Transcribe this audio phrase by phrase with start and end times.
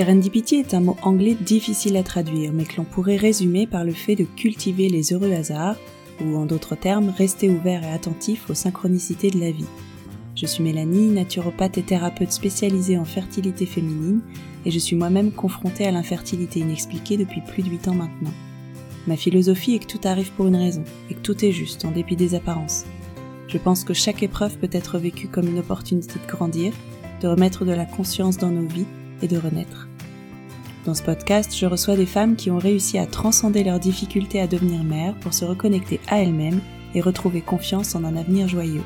[0.00, 3.92] Serendipity est un mot anglais difficile à traduire, mais que l'on pourrait résumer par le
[3.92, 5.76] fait de cultiver les heureux hasards,
[6.22, 9.66] ou en d'autres termes, rester ouvert et attentif aux synchronicités de la vie.
[10.40, 14.22] Je suis Mélanie, naturopathe et thérapeute spécialisée en fertilité féminine,
[14.64, 18.32] et je suis moi-même confrontée à l'infertilité inexpliquée depuis plus de 8 ans maintenant.
[19.06, 21.90] Ma philosophie est que tout arrive pour une raison, et que tout est juste, en
[21.90, 22.86] dépit des apparences.
[23.48, 26.72] Je pense que chaque épreuve peut être vécue comme une opportunité de grandir,
[27.20, 28.86] de remettre de la conscience dans nos vies
[29.20, 29.88] et de renaître.
[30.86, 34.46] Dans ce podcast, je reçois des femmes qui ont réussi à transcender leurs difficultés à
[34.46, 36.62] devenir mères pour se reconnecter à elles-mêmes
[36.94, 38.84] et retrouver confiance en un avenir joyeux.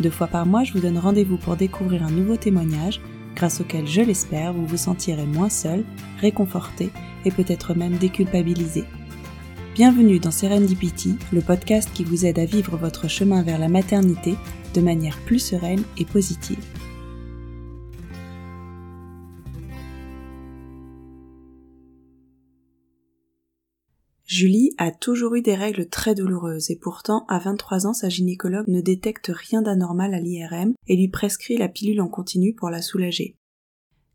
[0.00, 3.00] Deux fois par mois, je vous donne rendez-vous pour découvrir un nouveau témoignage,
[3.36, 5.84] grâce auquel, je l'espère, vous vous sentirez moins seul,
[6.20, 6.90] réconforté
[7.24, 8.84] et peut-être même déculpabilisé.
[9.74, 14.34] Bienvenue dans Serendipity, le podcast qui vous aide à vivre votre chemin vers la maternité
[14.74, 16.58] de manière plus sereine et positive.
[24.34, 28.66] Julie a toujours eu des règles très douloureuses et pourtant, à 23 ans, sa gynécologue
[28.66, 32.82] ne détecte rien d'anormal à l'IRM et lui prescrit la pilule en continu pour la
[32.82, 33.36] soulager.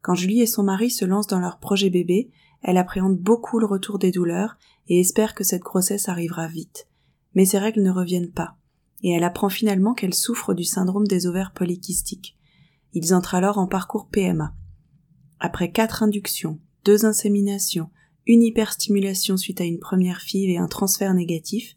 [0.01, 2.31] Quand Julie et son mari se lancent dans leur projet bébé,
[2.61, 4.57] elle appréhende beaucoup le retour des douleurs
[4.89, 6.89] et espère que cette grossesse arrivera vite.
[7.33, 8.57] Mais ses règles ne reviennent pas,
[9.01, 12.37] et elle apprend finalement qu'elle souffre du syndrome des ovaires polykystiques.
[12.91, 14.53] Ils entrent alors en parcours PMA.
[15.39, 17.89] Après quatre inductions, deux inséminations,
[18.29, 21.73] une hyperstimulation suite à une première FIV et un transfert négatif,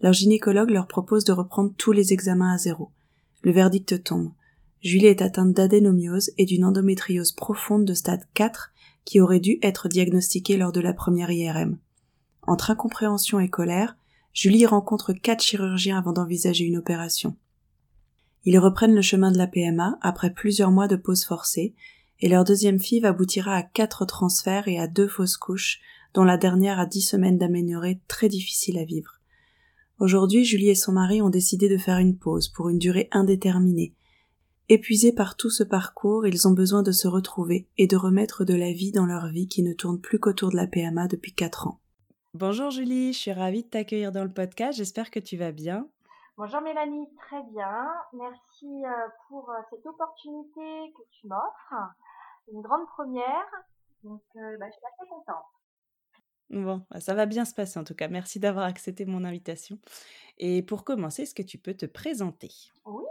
[0.00, 2.92] leur gynécologue leur propose de reprendre tous les examens à zéro.
[3.42, 4.30] Le verdict tombe.
[4.82, 8.70] Julie est atteinte d'adénomiose et d'une endométriose profonde de stade 4
[9.04, 11.76] qui aurait dû être diagnostiquée lors de la première IRM.
[12.42, 13.96] Entre incompréhension et colère,
[14.32, 17.34] Julie rencontre quatre chirurgiens avant d'envisager une opération.
[18.44, 21.74] Ils reprennent le chemin de la PMA après plusieurs mois de pause forcée,
[22.20, 25.80] et leur deuxième FIV aboutira à quatre transferts et à deux fausses couches
[26.16, 29.20] dont la dernière a dix semaines d'aménorrhée très difficile à vivre.
[30.00, 33.94] Aujourd'hui, Julie et son mari ont décidé de faire une pause pour une durée indéterminée.
[34.70, 38.54] Épuisés par tout ce parcours, ils ont besoin de se retrouver et de remettre de
[38.54, 41.68] la vie dans leur vie qui ne tourne plus qu'autour de la PMA depuis quatre
[41.68, 41.80] ans.
[42.32, 45.86] Bonjour Julie, je suis ravie de t'accueillir dans le podcast, j'espère que tu vas bien.
[46.38, 47.92] Bonjour Mélanie, très bien.
[48.14, 48.88] Merci euh,
[49.28, 51.92] pour euh, cette opportunité que tu m'offres.
[52.50, 53.46] Une grande première,
[54.02, 55.55] donc euh, bah, je suis assez contente.
[56.50, 58.08] Bon, bah, ça va bien se passer en tout cas.
[58.08, 59.78] Merci d'avoir accepté mon invitation.
[60.38, 62.50] Et pour commencer, est-ce que tu peux te présenter?
[62.84, 63.04] Oui.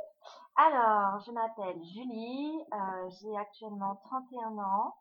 [0.57, 4.95] Alors, je m'appelle Julie, euh, j'ai actuellement 31 ans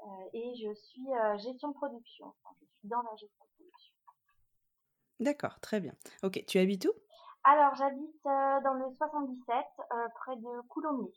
[0.00, 2.34] euh, et je suis euh, gestion de production.
[2.60, 3.94] je suis dans la gestion de production.
[5.20, 5.94] D'accord, très bien.
[6.22, 6.92] Ok, tu habites où?
[7.44, 9.56] Alors, j'habite dans le 77,
[10.14, 11.12] près de Coulommiers.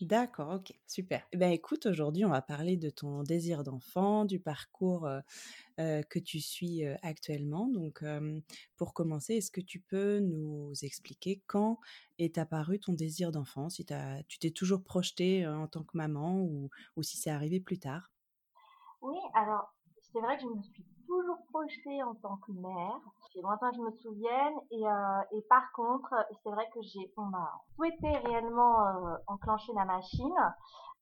[0.00, 1.22] D'accord, ok, super.
[1.32, 5.08] Eh ben, écoute, aujourd'hui, on va parler de ton désir d'enfant, du parcours
[5.78, 7.68] que tu suis actuellement.
[7.68, 8.04] Donc,
[8.76, 11.78] pour commencer, est-ce que tu peux nous expliquer quand
[12.18, 13.68] est apparu ton désir d'enfant?
[13.70, 13.86] Si
[14.28, 18.10] tu t'es toujours projetée en tant que maman ou, ou si c'est arrivé plus tard?
[19.00, 20.84] Oui, alors, c'est vrai que je me suis
[22.04, 23.00] en tant que mère.
[23.32, 24.54] C'est lointain que je me souvienne.
[24.70, 27.12] Et, euh, et par contre, c'est vrai que j'ai,
[27.76, 30.34] souhaité réellement euh, enclencher la machine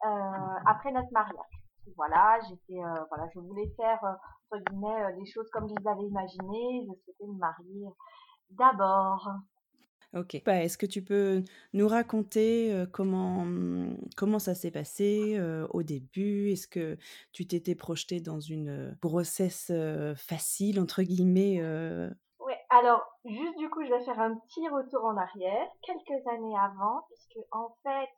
[0.07, 1.37] euh, après notre mariage.
[1.97, 6.87] Voilà, j'étais, voilà, je voulais faire entre guillemets les choses comme je les avais imaginées.
[6.87, 7.89] Je souhaitais me marier
[8.51, 9.29] d'abord
[10.15, 10.43] Ok.
[10.45, 15.41] Bah, est-ce que tu peux nous raconter comment, mmh, comment ça s'est passé
[15.71, 16.51] au début?
[16.51, 16.99] Est-ce que
[17.33, 19.71] tu t'étais projetée dans une grossesse
[20.17, 21.63] facile, entre guillemets
[22.41, 26.59] Oui, alors juste du coup, je vais faire un petit retour en arrière, quelques années
[26.59, 28.11] avant, puisque en fait,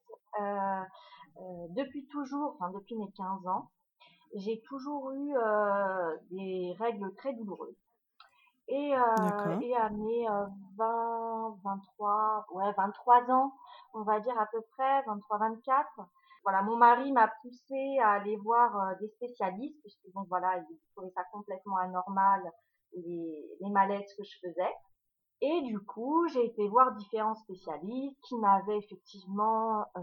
[1.77, 3.71] depuis toujours, enfin depuis mes 15 ans,
[4.35, 5.35] j'ai toujours eu
[6.31, 7.77] des règles très douloureuses.
[8.75, 10.27] Et, euh, et à mes
[10.79, 13.53] 20, 23, ouais, 23 ans,
[13.93, 15.89] on va dire à peu près, 23, 24.
[16.43, 20.79] Voilà, mon mari m'a poussé à aller voir euh, des spécialistes, puisque donc voilà, il
[20.95, 22.51] trouvait ça complètement anormal,
[22.95, 24.75] les, les malaises que je faisais.
[25.43, 30.01] Et du coup, j'ai été voir différents spécialistes qui m'avaient effectivement euh,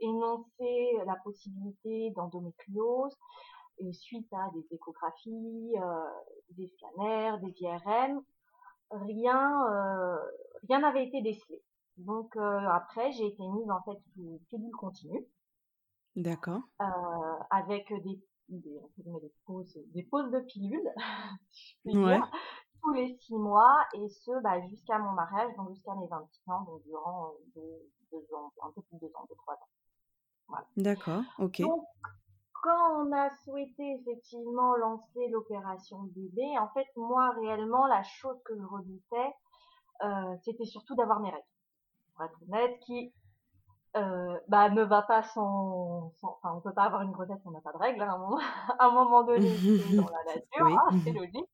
[0.00, 3.14] énoncé la possibilité d'endométriose,
[3.78, 6.04] et suite à des échographies, euh,
[6.50, 8.20] des scanners, des IRM,
[8.90, 10.16] rien euh,
[10.68, 11.62] rien n'avait été décelé.
[11.96, 15.26] Donc euh, après, j'ai été mise en fait sous pilule continue.
[16.14, 16.62] D'accord.
[17.50, 18.18] avec des,
[18.48, 20.90] des, des, pauses, des pauses de pilules,
[21.84, 22.18] ouais.
[22.82, 26.62] tous les six mois, et ce, bah, jusqu'à mon mariage, donc jusqu'à mes 26 ans,
[26.62, 29.68] donc durant deux, deux ans, un peu plus de deux ans, deux, trois ans.
[30.48, 30.66] Voilà.
[30.78, 31.60] D'accord, ok.
[31.60, 31.84] Donc,
[32.62, 38.56] quand on a souhaité effectivement lancer l'opération bébé, en fait, moi, réellement, la chose que
[38.56, 39.34] je redoutais,
[40.04, 41.44] euh, c'était surtout d'avoir mes règles.
[42.14, 43.12] Pour être honnête, qui
[43.96, 47.50] euh, bah, ne va pas sans, sans, Enfin, on peut pas avoir une grossesse, on
[47.50, 48.38] n'a pas de règles hein, à, un moment,
[48.78, 51.50] à un moment donné, c'est dans la nature, hein, c'est logique.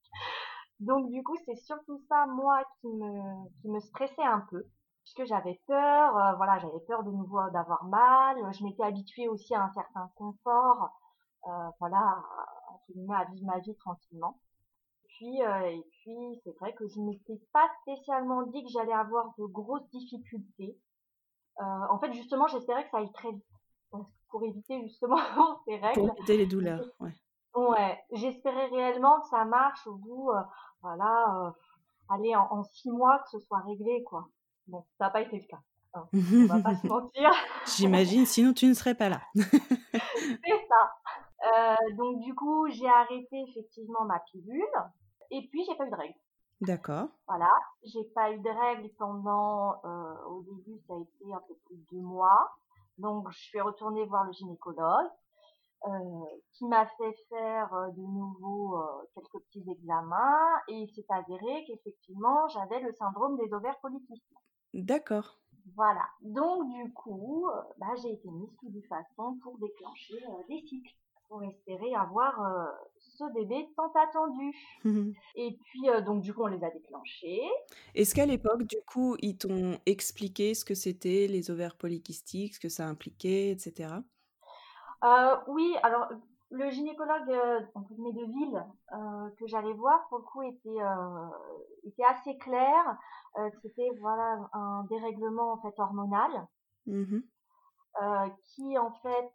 [0.81, 4.65] Donc, du coup, c'est surtout ça, moi, qui me, qui me stressait un peu
[5.03, 8.37] puisque j'avais peur, euh, voilà, j'avais peur de nouveau d'avoir mal.
[8.53, 10.91] Je m'étais habituée aussi à un certain confort,
[11.49, 12.23] euh, voilà,
[13.11, 14.39] à vivre ma vie tranquillement.
[15.09, 19.35] Puis, euh, et puis, c'est vrai que je m'étais pas spécialement dit que j'allais avoir
[19.39, 20.79] de grosses difficultés.
[21.61, 23.45] Euh, en fait, justement, j'espérais que ça aille très vite,
[24.31, 25.17] pour éviter justement
[25.67, 26.01] ces règles.
[26.01, 27.15] Pour éviter les douleurs, ouais.
[27.55, 30.31] Ouais, j'espérais réellement que ça marche au bout,
[30.81, 31.53] voilà,
[32.09, 34.27] aller en, en six mois que ce soit réglé, quoi.
[34.67, 35.61] Bon, ça n'a pas été le cas.
[35.95, 36.09] Hein.
[36.13, 37.31] On va pas se mentir.
[37.77, 39.21] J'imagine, sinon tu ne serais pas là.
[39.35, 40.93] c'est ça.
[41.45, 44.63] Euh, donc du coup, j'ai arrêté effectivement ma pilule
[45.31, 46.19] et puis j'ai pas eu de règles.
[46.61, 47.09] D'accord.
[47.27, 47.51] Voilà,
[47.83, 51.77] j'ai pas eu de règles pendant, euh, au début ça a été un peu plus
[51.77, 52.53] de deux mois.
[52.99, 55.11] Donc je suis retournée voir le gynécologue
[55.89, 58.81] euh, qui m'a fait faire de nouveau
[59.15, 64.39] quelques petits examens et il s'est avéré qu'effectivement j'avais le syndrome des ovaires polykystiques.
[64.75, 65.39] D'accord.
[65.77, 66.09] Voilà.
[66.23, 70.61] Donc du coup, euh, bah, j'ai été mise sous du façon pour déclencher euh, des
[70.67, 70.95] cycles,
[71.29, 72.67] pour espérer avoir euh,
[72.99, 74.53] ce bébé tant attendu.
[74.85, 77.43] Mmh Et puis donc du coup, on les a déclenchés.
[77.95, 82.61] Est-ce qu'à l'époque, du coup, ils t'ont expliqué ce que c'était les ovaires polykystiques, ce
[82.61, 83.95] que ça impliquait, etc.
[85.49, 86.09] oui, alors
[86.51, 88.65] le gynécologue de ville
[89.39, 90.85] que j'allais voir pour le coup était
[91.85, 92.99] était assez clair
[93.39, 96.31] euh, c'était voilà un dérèglement en fait hormonal
[96.87, 97.19] mmh
[98.03, 99.33] euh, qui en fait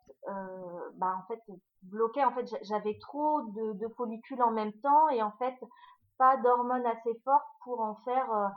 [0.96, 1.40] bah en fait
[1.84, 5.54] bloquait en fait j'avais trop de, de, follicules en même temps et en fait
[6.18, 8.52] pas d'hormones assez fortes pour en faire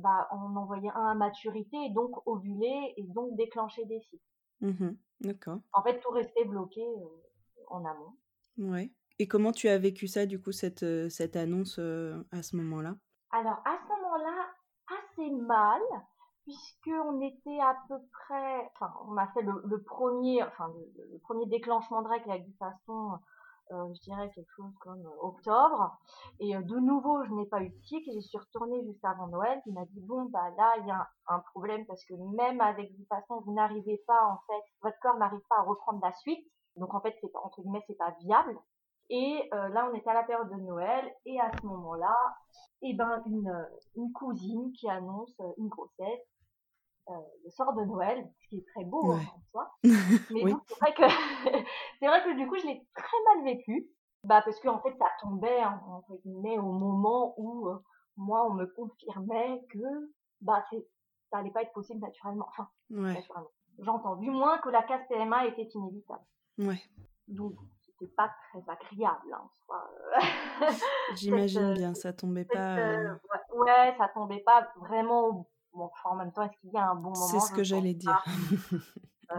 [0.00, 4.22] bah en envoyer un à maturité et donc ovuler et donc déclencher des cycles.
[4.60, 4.90] Mmh
[5.20, 5.60] D'accord.
[5.72, 6.84] En fait tout restait bloqué
[7.68, 8.14] en amont.
[8.58, 8.90] Ouais.
[9.18, 12.56] Et comment tu as vécu ça, du coup, cette, euh, cette annonce euh, à ce
[12.56, 12.96] moment-là?
[13.30, 13.93] Alors, à ce moment-là,
[15.14, 15.80] assez mal,
[16.42, 22.02] puisqu'on était à peu près, enfin, on a fait le, premier, enfin, le, premier déclenchement
[22.02, 23.18] de règles avec du façon,
[23.72, 25.96] euh, je dirais quelque chose comme octobre.
[26.38, 28.10] Et de nouveau, je n'ai pas eu de cycle.
[28.12, 29.62] J'y suis retournée juste avant Noël.
[29.66, 32.94] Il m'a dit bon bah là, il y a un, problème parce que même avec
[32.94, 36.46] du façon, vous n'arrivez pas en fait, votre corps n'arrive pas à reprendre la suite.
[36.76, 38.58] Donc en fait, c'est entre guillemets, c'est pas viable.
[39.10, 42.16] Et euh, là, on était à la période de Noël, et à ce moment-là,
[42.82, 46.26] eh ben une, une cousine qui annonce euh, une grossesse
[47.10, 47.12] euh,
[47.44, 49.70] le soir de Noël, ce qui est très beau hein, en soi.
[49.82, 51.02] Mais c'est vrai que
[52.00, 53.90] c'est vrai que du coup, je l'ai très mal vécu,
[54.22, 57.76] bah parce que en fait, ça tombait hein, entre guillemets au moment où euh,
[58.16, 60.86] moi, on me confirmait que bah c'est
[61.30, 62.46] ça allait pas être possible naturellement.
[62.48, 63.50] Enfin, naturellement.
[63.80, 66.24] J'entends du moins que la case PMA était inévitable.
[66.58, 66.80] Ouais.
[67.26, 67.54] Donc,
[68.04, 69.90] c'était pas très agréable hein, en soi.
[71.16, 72.78] J'imagine euh, bien, ça tombait pas.
[72.78, 75.48] Euh, euh, ouais, ça tombait pas vraiment.
[75.72, 77.94] Bon, en même temps, est-ce qu'il y a un bon moment C'est ce que j'allais
[77.94, 78.24] dire.
[79.32, 79.36] euh,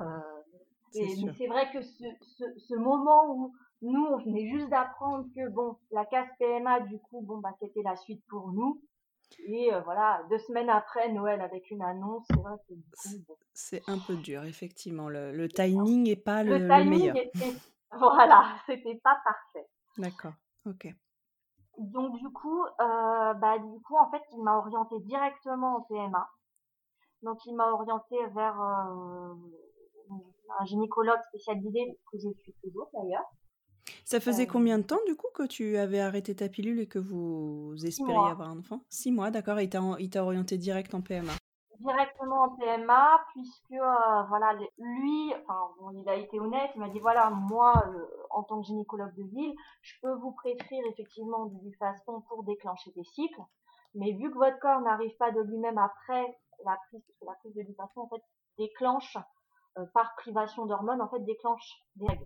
[0.93, 5.49] mais c'est vrai que ce, ce, ce, moment où nous, on venait juste d'apprendre que
[5.49, 8.81] bon, la case PMA, du coup, bon, bah, c'était la suite pour nous.
[9.47, 12.73] Et euh, voilà, deux semaines après Noël avec une annonce, c'est vrai que
[13.53, 15.09] C'est un peu dur, effectivement.
[15.09, 17.15] Le, le timing n'est pas le, le, meilleur.
[17.15, 17.53] Était,
[17.91, 19.67] voilà, c'était pas parfait.
[19.97, 20.33] D'accord,
[20.65, 20.93] ok.
[21.77, 26.29] Donc du coup, euh, bah du coup en fait, il m'a orienté directement en PMA.
[27.21, 29.33] Donc il m'a orienté vers euh,
[30.59, 33.25] un gynécologue spécialisé que je suis toujours d'ailleurs.
[34.03, 36.99] Ça faisait combien de temps du coup que tu avais arrêté ta pilule et que
[36.99, 38.81] vous espériez avoir un enfant?
[38.89, 39.59] Six mois, d'accord.
[39.59, 41.33] Et il t'a orienté direct en PMA
[41.79, 46.89] Directement en PMA, puisque euh, voilà, lui, enfin, bon, il a été honnête, il m'a
[46.89, 51.45] dit voilà, moi, euh, en tant que gynécologue de ville, je peux vous prescrire effectivement
[51.45, 53.41] du façon pour déclencher des cycles,
[53.93, 57.33] mais vu que votre corps n'arrive pas de lui-même après la prise, parce que la
[57.33, 58.23] prise de façon en fait
[58.57, 59.17] déclenche
[59.77, 62.25] euh, par privation d'hormones, en fait déclenche des règles.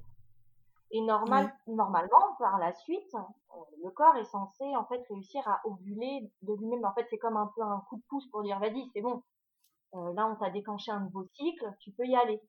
[0.91, 5.62] Et normal, normalement, par la suite, euh, le corps est censé en fait réussir à
[5.65, 6.84] ovuler de lui-même.
[6.84, 9.22] En fait, c'est comme un peu un coup de pouce pour dire vas-y, c'est bon.
[9.96, 12.41] Euh, là, on t'a déclenché un nouveau cycle, tu peux y aller.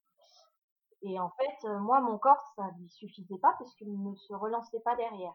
[1.03, 4.81] Et en fait, moi, mon corps, ça lui suffisait pas parce qu'il ne se relançait
[4.81, 5.33] pas derrière.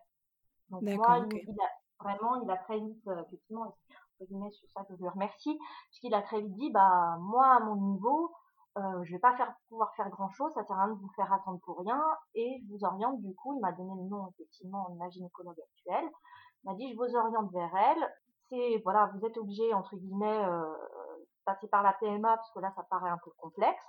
[0.69, 3.75] Donc moi, il, a vraiment, il a très vite, effectivement,
[4.51, 5.57] sur ça je le remercie,
[5.89, 8.31] puisqu'il a très vite dit, bah moi à mon niveau,
[8.77, 11.12] euh, je vais pas faire, pouvoir faire grand chose, ça sert à rien de vous
[11.15, 12.01] faire attendre pour rien,
[12.33, 15.59] et je vous oriente du coup, il m'a donné le nom effectivement de ma gynécologue
[15.59, 16.09] actuelle,
[16.63, 18.13] il m'a dit je vous oriente vers elle,
[18.50, 20.74] c'est voilà, vous êtes obligé entre guillemets euh,
[21.46, 23.88] passer par la PMA parce que là ça paraît un peu complexe,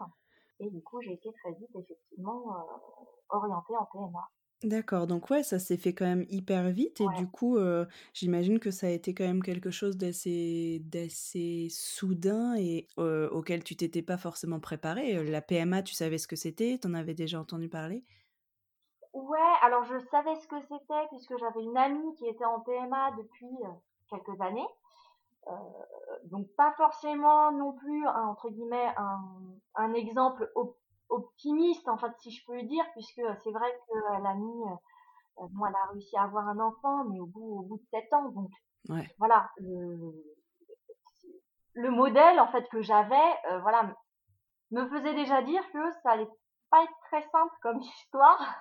[0.60, 4.28] et du coup j'ai été très vite effectivement euh, orientée en PMA.
[4.62, 7.58] D'accord, donc ouais, ça s'est fait quand même hyper vite et du coup,
[8.14, 13.76] j'imagine que ça a été quand même quelque chose d'assez d'assez soudain et auquel tu
[13.76, 15.22] t'étais pas forcément préparé.
[15.24, 16.78] La PMA, tu savais ce que c'était?
[16.80, 18.02] Tu en avais déjà entendu parler?
[19.12, 23.10] Ouais, alors je savais ce que c'était puisque j'avais une amie qui était en PMA
[23.18, 23.56] depuis,
[24.08, 24.66] quelques années.
[26.24, 29.20] Donc pas forcément non plus entre guillemets un
[29.76, 30.50] un exemple
[31.08, 35.66] optimiste, en fait, si je peux dire, puisque c'est vrai qu'elle a mis, euh, bon,
[35.66, 38.28] elle a réussi à avoir un enfant, mais au bout, au bout de sept ans.
[38.30, 38.50] Donc,
[39.18, 40.12] voilà, le,
[41.74, 43.94] le modèle, en fait, que j'avais, euh, voilà,
[44.70, 46.28] me faisait déjà dire que ça allait
[46.70, 48.56] pas être très simple comme histoire.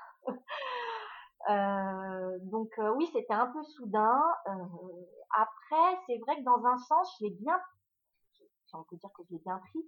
[1.49, 4.21] Euh, donc euh, oui, c'était un peu soudain.
[5.31, 7.59] après, c'est vrai que dans un sens, je l'ai bien,
[8.65, 9.87] si on peut dire que je l'ai bien pris,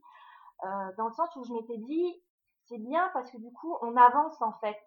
[0.97, 2.21] dans le sens où je m'étais dit,
[2.67, 4.77] c'est bien parce que du coup, on avance en fait.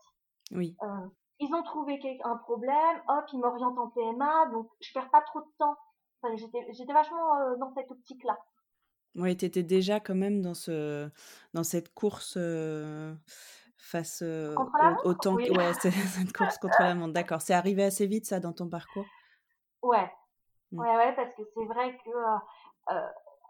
[0.53, 0.77] Oui.
[0.83, 1.07] Euh,
[1.39, 5.41] ils ont trouvé un problème, hop, ils m'orientent en PMA, donc je perds pas trop
[5.41, 5.77] de temps.
[6.23, 8.39] Enfin, j'étais vachement euh, dans cette optique-là.
[9.17, 11.09] Oui, tu étais déjà quand même dans, ce,
[11.55, 12.37] dans cette course
[13.81, 14.23] euh, face
[15.05, 15.51] au, temps oui.
[15.51, 17.13] ouais, cette course contre la montre.
[17.13, 17.41] D'accord.
[17.41, 19.07] C'est arrivé assez vite, ça, dans ton parcours?
[19.83, 20.11] Ouais.
[20.73, 20.81] Mmh.
[20.81, 22.11] Ouais, ouais, parce que c'est vrai que,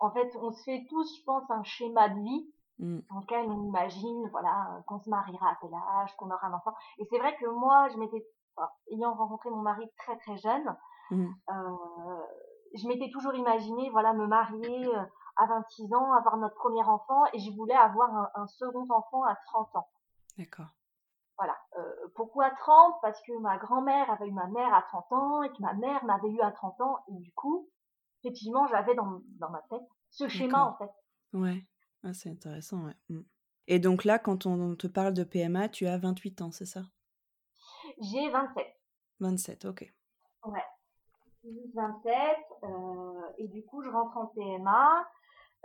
[0.00, 2.98] en fait, on se fait tous, je pense, un schéma de vie mmh.
[3.10, 6.74] dans lequel on imagine, voilà, qu'on se mariera à tel âge, qu'on aura un enfant.
[6.98, 8.26] Et c'est vrai que moi, je m'étais,
[8.92, 10.76] ayant rencontré mon mari très très jeune,
[11.10, 11.26] mmh.
[11.50, 12.22] euh,
[12.74, 15.02] je m'étais toujours imaginé, voilà, me marier euh,
[15.36, 19.24] à 26 ans, avoir notre premier enfant, et je voulais avoir un, un second enfant
[19.24, 19.88] à 30 ans.
[20.40, 20.74] D'accord.
[21.36, 21.54] Voilà.
[21.78, 25.50] Euh, pourquoi 30 Parce que ma grand-mère avait eu ma mère à 30 ans, et
[25.50, 27.68] que ma mère m'avait eu à 30 ans, et du coup,
[28.22, 30.90] effectivement, j'avais dans, dans ma tête ce schéma, en fait.
[31.34, 31.66] Ouais.
[32.02, 32.96] Ah, c'est intéressant, ouais.
[33.10, 33.20] Mmh.
[33.66, 36.84] Et donc là, quand on te parle de PMA, tu as 28 ans, c'est ça?
[38.00, 38.66] J'ai 27.
[39.20, 39.92] 27, ok.
[40.44, 40.64] Ouais.
[41.74, 42.14] 27,
[42.62, 45.06] euh, et du coup, je rentre en PMA.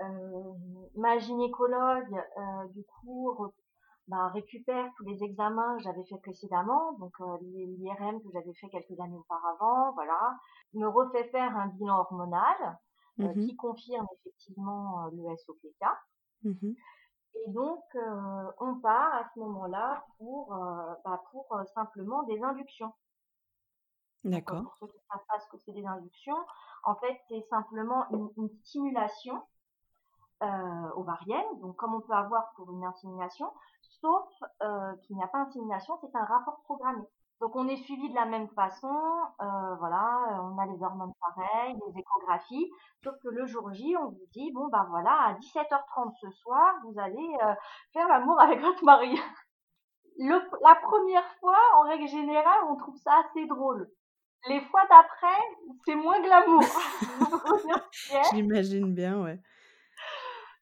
[0.01, 0.53] Euh,
[0.95, 3.53] ma gynécologue, euh, du coup,
[4.07, 8.99] bah, récupère tous les examens que j'avais fait précédemment, donc l'IRM que j'avais fait quelques
[8.99, 10.37] années auparavant, voilà,
[10.73, 12.77] me refait faire un bilan hormonal
[13.17, 15.85] mmh qui confirme effectivement le SOPK.
[16.43, 16.73] Mmh
[17.35, 22.41] et donc, euh, on part à ce moment-là pour, euh, bah, pour euh, simplement des
[22.41, 22.93] inductions.
[24.23, 24.63] D'accord.
[24.63, 26.37] Pour ceux qui ne savent pas ce que c'est des inductions,
[26.83, 29.41] en fait, c'est simplement une, une stimulation
[30.95, 33.51] ovarienne, donc comme on peut avoir pour une insémination,
[34.01, 34.27] sauf
[35.03, 37.03] qu'il n'y a pas d'insémination, c'est un rapport programmé.
[37.41, 38.95] Donc on est suivi de la même façon,
[39.41, 42.71] euh, voilà, on a les hormones pareilles, les échographies,
[43.03, 46.75] sauf que le jour J, on vous dit bon ben voilà, à 17h30 ce soir,
[46.85, 47.53] vous allez euh,
[47.91, 49.19] faire l'amour avec votre mari.
[50.17, 53.89] Le, la première fois, en règle générale, on trouve ça assez drôle.
[54.47, 55.41] Les fois d'après,
[55.85, 56.63] c'est moins glamour.
[58.31, 59.41] J'imagine bien, ouais.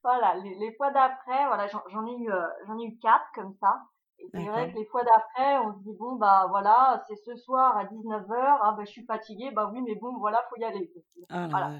[0.04, 3.54] Voilà, les, les fois d'après, voilà, j'en ai eu, euh, j'en ai eu quatre comme
[3.60, 3.82] ça
[4.32, 7.78] c'est vrai que les fois d'après, on se dit bon bah voilà, c'est ce soir
[7.78, 10.92] à 19h, ah bah je suis fatiguée, bah oui mais bon voilà, faut y aller.
[11.30, 11.78] Ah, voilà.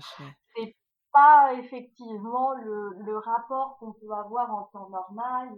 [0.56, 0.76] C'est
[1.12, 5.50] pas effectivement le, le rapport qu'on peut avoir en temps normal.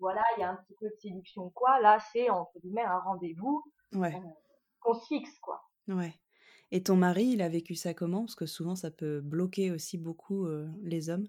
[0.00, 1.80] voilà, il y a un petit peu de séduction quoi.
[1.80, 3.62] Là, c'est entre guillemets un rendez-vous
[3.94, 4.14] ouais.
[4.14, 4.28] euh,
[4.80, 5.62] qu'on se fixe quoi.
[5.88, 6.14] Ouais.
[6.70, 8.22] Et ton mari, il a vécu ça comment?
[8.22, 11.28] Parce que souvent, ça peut bloquer aussi beaucoup euh, les hommes.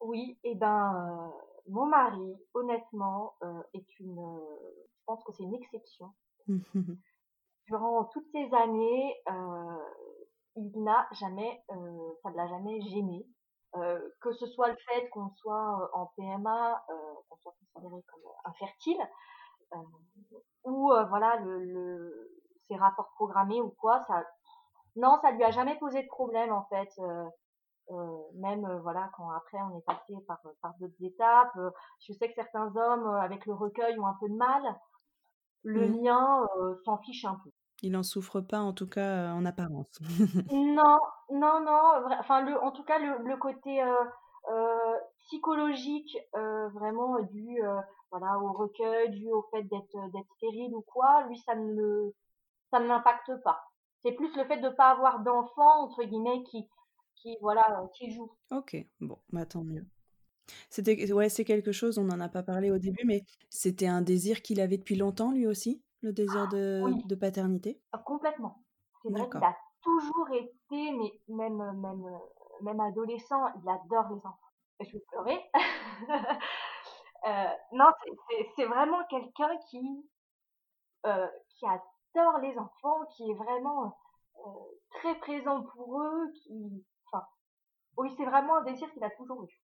[0.00, 1.28] Oui, et ben euh,
[1.68, 6.12] mon mari, honnêtement, euh, est une, euh, je pense que c'est une exception.
[7.66, 9.78] Durant toutes ces années, euh,
[10.56, 13.26] il n'a jamais, euh, ça ne l'a jamais gêné.
[13.76, 16.84] Euh, que ce soit le fait qu'on soit en PMA,
[17.28, 18.98] qu'on soit considéré comme infertile,
[20.64, 22.32] ou voilà le, le,
[22.66, 24.24] ses rapports programmés ou quoi, ça,
[24.96, 26.90] non, ça lui a jamais posé de problème en fait.
[26.98, 27.28] Euh,
[28.34, 31.56] même euh, voilà quand après on est passé par, par d'autres étapes.
[31.56, 31.70] Euh,
[32.00, 34.62] je sais que certains hommes avec le recueil ont un peu de mal.
[35.62, 36.00] Le mmh.
[36.00, 36.46] mien
[36.84, 37.50] s'en fiche un peu.
[37.82, 39.98] Il n'en souffre pas, en tout cas en apparence.
[40.52, 40.98] non,
[41.30, 41.82] non, non.
[42.18, 44.04] Enfin, le, en tout cas, le, le côté euh,
[44.50, 47.60] euh, psychologique, euh, vraiment du
[48.10, 52.12] voilà, au recueil, dû au fait d'être d'être stérile ou quoi, lui, ça ne
[52.70, 53.62] ça ne l'impacte pas.
[54.02, 56.68] C'est plus le fait de ne pas avoir d'enfant, entre guillemets, qui,
[57.20, 58.30] qui, voilà, qui joue.
[58.50, 59.86] Ok, bon, bah tant mieux.
[60.68, 64.02] C'était, ouais, c'est quelque chose, on n'en a pas parlé au début, mais c'était un
[64.02, 67.80] désir qu'il avait depuis longtemps, lui aussi, le désir de, Oui, de paternité?
[67.92, 68.64] ah, complètement.
[69.02, 72.04] C'est vrai qu'il a toujours été, mais même, même,
[72.62, 74.38] même adolescent, il adore les enfants.
[74.80, 75.40] Je vais pleurer.
[77.26, 77.84] Euh, non,
[78.56, 79.78] c'est vraiment quelqu'un qui,
[81.04, 83.94] euh, qui adore les enfants, qui est vraiment
[84.46, 84.50] euh,
[84.92, 87.24] très présent pour eux, qui, enfin,
[87.96, 89.62] oui, c'est vraiment un désir qu'il a toujours eu.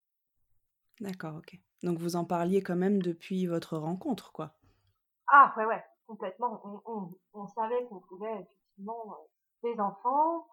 [1.00, 1.60] D'accord, ok.
[1.84, 4.52] Donc vous en parliez quand même depuis votre rencontre, quoi.
[5.28, 6.62] Ah, ouais, ouais, complètement.
[6.64, 9.24] On, on, on savait qu'on voulait effectivement euh,
[9.74, 10.48] des enfants,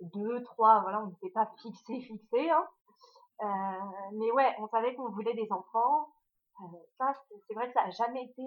[0.00, 2.66] deux, trois, voilà, on n'était pas fixé, fixé, hein.
[3.42, 6.12] Euh, mais ouais, on savait qu'on voulait des enfants.
[6.60, 6.64] Euh,
[6.98, 7.12] ça,
[7.48, 8.42] c'est vrai que ça a jamais été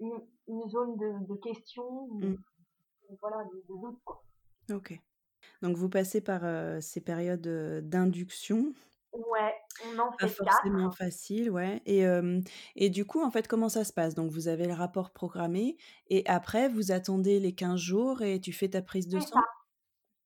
[0.00, 2.36] une, une zone de, de question, ou- Mm.
[3.20, 4.22] voilà, de, de doute, quoi.
[4.72, 4.98] Ok.
[5.62, 8.74] Donc vous passez par euh, ces périodes euh, d'induction,
[9.12, 10.68] Ouais, on en pas fait quatre.
[10.68, 11.82] forcément faciles, ouais.
[11.86, 12.40] Et, euh,
[12.76, 14.14] et du coup, en fait, comment ça se passe?
[14.14, 15.76] Donc vous avez le rapport programmé
[16.08, 19.28] et après, vous attendez les 15 jours et tu fais ta prise de sang?
[19.32, 19.40] ça,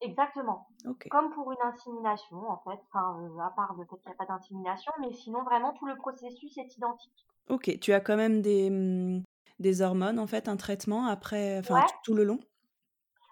[0.00, 0.68] exactement.
[0.84, 1.06] Ok.
[1.08, 2.80] Comme pour une insémination, en fait.
[2.92, 5.96] Enfin, à part le fait qu'il n'y a pas d'insémination, mais sinon, vraiment, tout le
[5.96, 7.26] processus est identique.
[7.48, 9.22] Ok, tu as quand même des, hum,
[9.58, 12.40] des hormones, en fait, un traitement après, enfin, Ouais, tout, tout le long?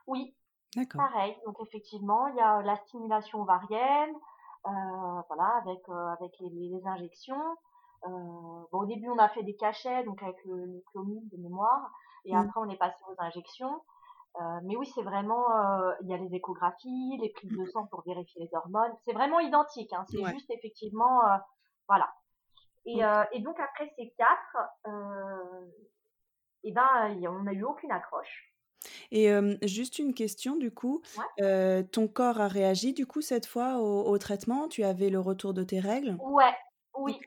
[0.06, 0.34] oui,
[0.76, 1.00] D'accord.
[1.00, 1.36] pareil.
[1.46, 4.14] Donc, effectivement, il y a la stimulation ovarienne,
[4.66, 7.42] euh, voilà, avec, euh, avec les, les injections.
[8.06, 8.08] Euh,
[8.72, 11.90] bon, au début, on a fait des cachets, donc avec le, le clomide de mémoire.
[12.24, 12.40] Et Mm.
[12.40, 13.82] après, on est passé aux injections.
[14.40, 17.86] Euh, mais oui, c'est vraiment, euh, il y a les échographies, les prises de sang
[17.86, 18.92] pour vérifier les hormones.
[19.04, 19.92] C'est vraiment identique.
[19.92, 20.04] Hein.
[20.10, 20.32] C'est Ouais.
[20.32, 21.36] juste effectivement, euh,
[21.88, 22.12] voilà.
[22.86, 24.56] Et, euh, et donc après ces quatre,
[24.88, 25.66] euh,
[26.64, 28.53] et ben, y- on n'a eu aucune accroche.
[29.10, 31.44] Et euh, juste une question, du coup, Ouais.
[31.44, 34.68] euh, ton corps a réagi, du coup, cette fois au, au traitement?
[34.68, 36.16] Tu avais le retour de tes règles?
[36.20, 36.54] Ouais,
[36.98, 37.20] oui,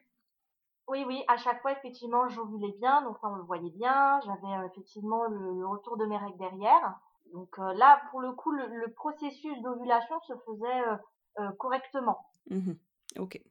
[0.87, 1.23] oui, oui.
[1.27, 4.19] À chaque fois, effectivement, j'ovulais bien, donc ça on le voyait bien.
[4.25, 6.99] J'avais euh, effectivement le, le retour de mes règles derrière.
[7.33, 12.25] Donc là, pour le coup, le, le processus d'ovulation se faisait correctement.
[12.49, 12.77] Mhm.
[13.19, 13.41] Ok.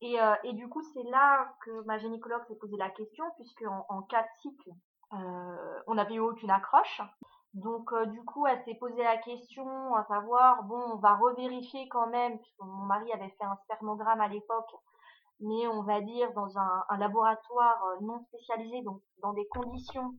[0.00, 3.84] Et, et du coup, c'est là que ma gynécologue s'est posé la question, puisque en,
[3.88, 4.70] en quatre cycles,
[5.14, 7.02] euh, on n'avait eu aucune accroche.
[7.54, 11.86] Donc, euh, du coup, elle s'est posé la question à savoir, bon, on va revérifier
[11.88, 14.74] quand même, puisque mon mari avait fait un spermogramme à l'époque,
[15.40, 20.14] mais on va dire dans un, un laboratoire euh, non spécialisé, donc dans des conditions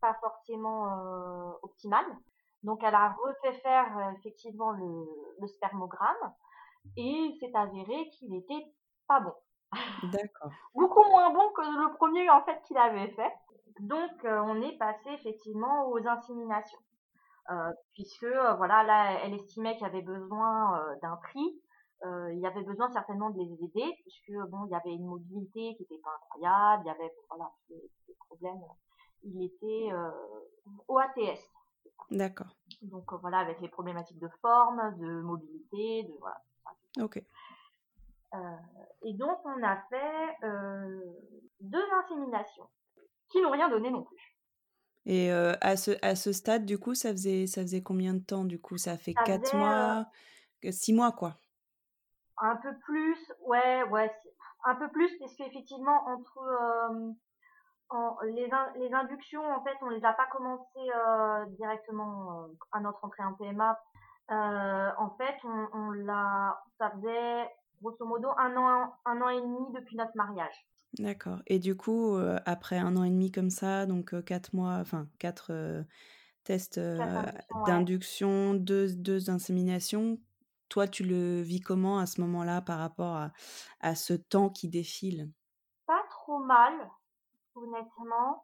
[0.00, 2.16] pas forcément euh, optimales.
[2.62, 5.06] Donc, elle a refait faire euh, effectivement le,
[5.40, 6.34] le spermogramme,
[6.96, 8.72] et c'est avéré qu'il était
[9.06, 9.34] pas bon
[10.04, 10.50] D'accord.
[10.74, 13.34] beaucoup moins bon que le premier en fait qu'il avait fait.
[13.80, 16.78] Donc euh, on est passé effectivement aux inséminations,
[17.50, 21.60] euh, puisque euh, voilà là elle estimait qu'il y avait besoin euh, d'un prix,
[22.04, 25.06] euh, il y avait besoin certainement de les aider puisque bon il y avait une
[25.06, 28.60] mobilité qui était pas incroyable, il y avait voilà des, problèmes,
[29.22, 30.10] il était euh,
[30.88, 31.40] OATS,
[32.10, 32.56] D'accord.
[32.82, 36.40] donc voilà avec les problématiques de forme, de mobilité, de voilà.
[37.00, 37.22] Ok.
[38.34, 38.38] Euh,
[39.02, 41.00] et donc on a fait euh,
[41.60, 42.68] deux inséminations
[43.30, 44.36] qui n'ont rien donné non plus.
[45.06, 48.20] Et euh, à ce, à ce stade, du coup, ça faisait, ça faisait combien de
[48.20, 48.76] temps, du coup?
[48.78, 50.06] Ça fait Ça quatre faisait euh, mois,
[50.60, 51.38] que- six mois, quoi?
[52.40, 54.12] un peu plus, ouais, ouais,
[54.64, 57.12] un peu plus, parce qu'effectivement entre euh,
[57.90, 62.48] en- les, in- les inductions, en fait, on les a pas commencées euh, directement euh,
[62.72, 63.80] à notre entrée en PMA.
[64.30, 67.48] Euh, en fait, on, on l'a, ça faisait
[67.82, 70.66] grosso modo un an, un an et demi depuis notre mariage.
[70.94, 71.40] D'accord.
[71.46, 74.76] Et du coup, euh, après un an et demi comme ça, donc euh, quatre mois,
[74.76, 75.82] enfin quatre euh,
[76.44, 77.66] tests ouais.
[77.66, 80.18] d'induction, deux, deux inséminations,
[80.68, 83.32] toi, tu le vis comment à ce moment-là par rapport à,
[83.80, 85.30] à ce temps qui défile?
[85.86, 86.72] Pas trop mal,
[87.54, 88.42] honnêtement,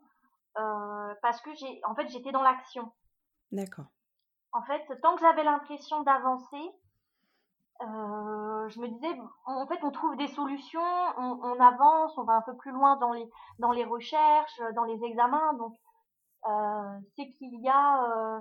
[0.54, 2.92] parce que j'ai, en fait, j'étais dans l'action.
[3.52, 3.87] D'accord.
[4.52, 6.62] En fait, tant que j'avais l'impression d'avancer,
[7.84, 9.14] euh, je me disais,
[9.46, 10.80] en fait, on trouve des solutions,
[11.18, 14.84] on, on avance, on va un peu plus loin dans les dans les recherches, dans
[14.84, 15.54] les examens.
[15.54, 15.74] Donc,
[16.48, 18.40] euh, c'est qu'il y a, euh,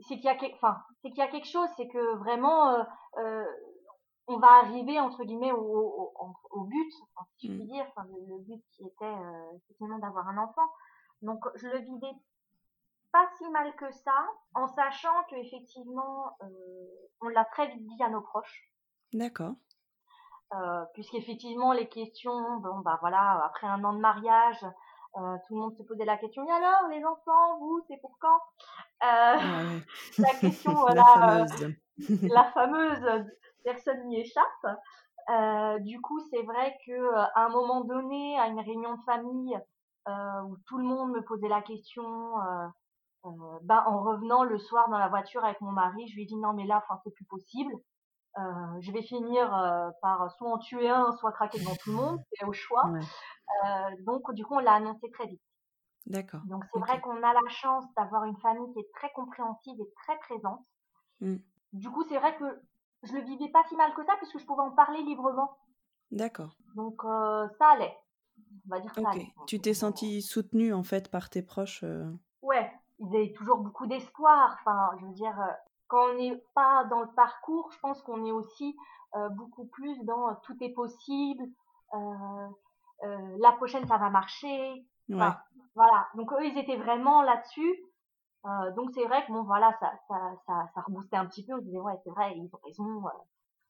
[0.00, 2.82] c'est qu'il y a, enfin, c'est qu'il y a quelque chose, c'est que vraiment, euh,
[3.18, 3.44] euh,
[4.26, 6.92] on va arriver entre guillemets au, au, au, au but,
[7.38, 7.72] si je puis Mm.
[7.72, 10.68] dire, enfin, le, le but qui était euh, effectivement d'avoir un enfant.
[11.22, 12.12] Donc, je le vivais
[13.12, 16.46] pas si mal que ça, en sachant que effectivement, euh,
[17.20, 18.62] on l'a très vite dit à nos proches.
[19.12, 19.54] D'accord.
[20.54, 24.64] euh, puisqu'effectivement les questions, bon bah voilà, après un an de mariage,
[25.16, 26.46] euh, tout le monde se posait la question.
[26.46, 28.40] Et alors, les enfants, vous, c'est pour quand?
[29.02, 29.78] Euh,
[30.18, 31.74] La question, voilà, la fameuse,
[32.30, 33.24] la fameuse
[33.64, 34.66] personne n'y échappe.
[35.80, 39.58] du coup, c'est vrai que à un moment donné, à une réunion de famille
[40.08, 42.04] où tout le monde me posait la question,
[43.24, 46.36] ben en revenant le soir dans la voiture avec mon mari, je lui ai dit
[46.36, 47.72] non mais là, enfin c'est plus possible.
[48.38, 51.96] Euh, je vais finir euh, par soit en tuer un, soit craquer devant tout le
[51.96, 52.84] monde, c'est au choix.
[52.86, 53.70] Euh,
[54.04, 55.40] donc, du coup, on l'a annoncé très vite.
[56.06, 56.42] D'accord.
[56.46, 59.92] Donc, c'est vrai qu'on a la chance d'avoir une famille qui est très compréhensive et
[60.04, 60.64] très présente.
[61.20, 61.36] Mmh.
[61.72, 62.44] Du coup, c'est vrai que
[63.02, 65.58] je le vivais pas si mal que ça, puisque je pouvais en parler librement.
[66.12, 66.56] D'accord.
[66.76, 67.96] Donc, ça allait.
[68.66, 69.32] On va dire ça allait.
[69.48, 71.84] Tu t'es sentie soutenue, en fait, par tes proches
[72.42, 74.56] Ouais, ils avaient toujours beaucoup d'espoir.
[74.60, 75.36] Enfin, je veux dire,
[75.88, 78.76] quand on n'est pas dans le parcours, je pense qu'on est aussi
[79.16, 81.44] euh, beaucoup plus dans euh, tout est possible,
[81.94, 82.48] euh,
[83.40, 84.84] la prochaine ça va marcher.
[85.08, 86.08] voilà.
[86.14, 87.74] Donc eux ils étaient vraiment là-dessus.
[88.76, 91.54] donc c'est vrai que bon voilà ça ça ça, ça reboostait un petit peu.
[91.54, 93.02] On disait ouais c'est vrai ils ont raison.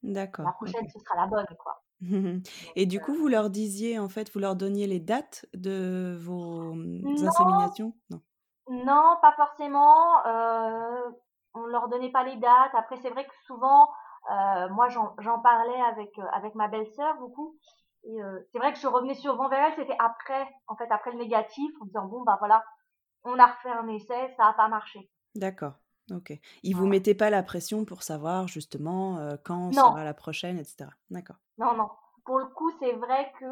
[0.03, 0.45] D'accord.
[0.45, 1.83] La prochaine ce sera la bonne quoi.
[2.77, 6.73] Et du coup, vous leur disiez, en fait, vous leur donniez les dates de vos
[6.73, 7.93] inséminations?
[8.11, 8.21] Non.
[8.69, 10.27] Non, pas forcément.
[10.27, 11.11] Euh,
[11.55, 12.75] on leur donnait pas les dates.
[12.75, 13.89] Après, c'est vrai que souvent,
[14.31, 17.57] euh, moi, j'en parlais avec euh, avec ma belle-sœur beaucoup.
[18.05, 19.75] Et euh, c'est vrai que je revenais souvent vers elle.
[19.77, 22.65] C'était après, en fait, après le négatif, en disant bon bah voilà,
[23.25, 25.11] on a refait un essai, ça a pas marché.
[25.35, 25.75] D'accord.
[26.11, 26.33] Ok.
[26.63, 30.89] Ils vous mettaient pas la pression pour savoir justement quand sera la prochaine, etc.
[31.11, 31.37] D'accord.
[31.59, 31.91] Non, non.
[32.25, 33.45] Pour le coup, c'est vrai que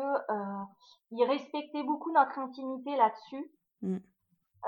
[1.11, 3.53] ils respectaient beaucoup notre intimité là-dessus.
[3.83, 3.99] Mmh.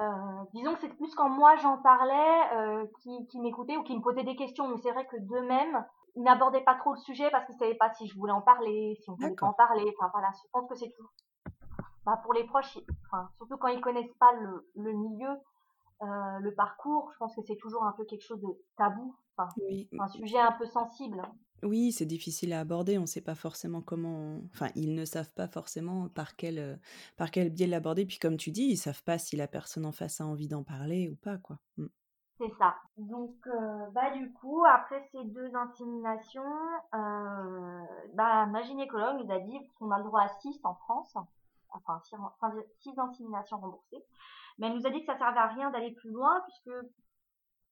[0.00, 3.96] Euh, disons que c'est plus quand moi j'en parlais, euh, qui, qui m'écoutaient ou qui
[3.96, 4.68] me posaient des questions.
[4.68, 5.84] Mais c'est vrai que d'eux-mêmes,
[6.16, 8.40] ils n'abordaient pas trop le sujet parce qu'ils ne savaient pas si je voulais en
[8.40, 9.92] parler, si on voulait pas en parler.
[9.98, 11.08] Enfin voilà, je pense que c'est tout.
[12.04, 15.28] Bah, pour les proches, enfin, surtout quand ils connaissent pas le, le milieu,
[16.02, 19.50] euh, le parcours, je pense que c'est toujours un peu quelque chose de tabou, enfin,
[19.98, 21.20] un sujet un peu sensible.
[21.62, 22.98] Oui, c'est difficile à aborder.
[22.98, 24.40] On ne sait pas forcément comment.
[24.52, 26.76] Enfin, ils ne savent pas forcément par quel, euh,
[27.16, 28.06] par quel biais l'aborder.
[28.06, 30.62] Puis, comme tu dis, ils savent pas si la personne en face a envie d'en
[30.62, 31.58] parler ou pas, quoi.
[31.76, 31.86] Mmh.
[32.38, 32.76] C'est ça.
[32.96, 36.42] Donc, euh, bah, du coup, après ces deux inséminations,
[36.94, 41.16] euh, bah, ma gynécologue nous a dit qu'on a le droit à six en France,
[41.70, 44.04] enfin, six, enfin, six inséminations remboursées.
[44.58, 46.70] Mais elle nous a dit que ça servait à rien d'aller plus loin puisque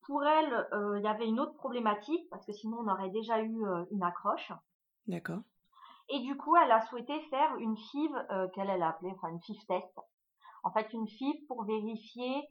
[0.06, 3.40] pour elle, euh, il y avait une autre problématique parce que sinon on aurait déjà
[3.40, 4.52] eu euh, une accroche.
[5.06, 5.40] D'accord.
[6.08, 9.40] Et du coup, elle a souhaité faire une FIV euh, qu'elle a appelée, enfin une
[9.40, 10.00] FIV test.
[10.62, 12.48] En fait, une FIV pour vérifier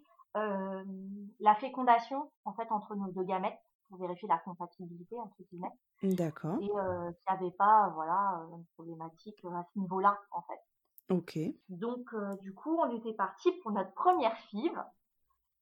[1.40, 5.72] la fécondation en fait entre nos deux gamètes, pour vérifier la compatibilité entre guillemets.
[6.04, 6.56] D'accord.
[6.56, 11.14] Et qu'il n'y avait pas, voilà, une problématique à ce niveau-là en fait.
[11.14, 11.40] Ok.
[11.70, 14.74] Donc, du coup, on était parti pour notre première FIV.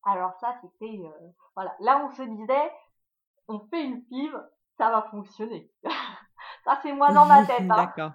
[0.05, 1.01] Alors ça, c'était...
[1.03, 2.71] Euh, voilà, là on se disait,
[3.47, 4.37] on fait une pive,
[4.77, 5.69] ça va fonctionner.
[6.65, 7.61] ça c'est moi dans ma tête.
[7.61, 7.75] Hein.
[7.75, 8.11] D'accord.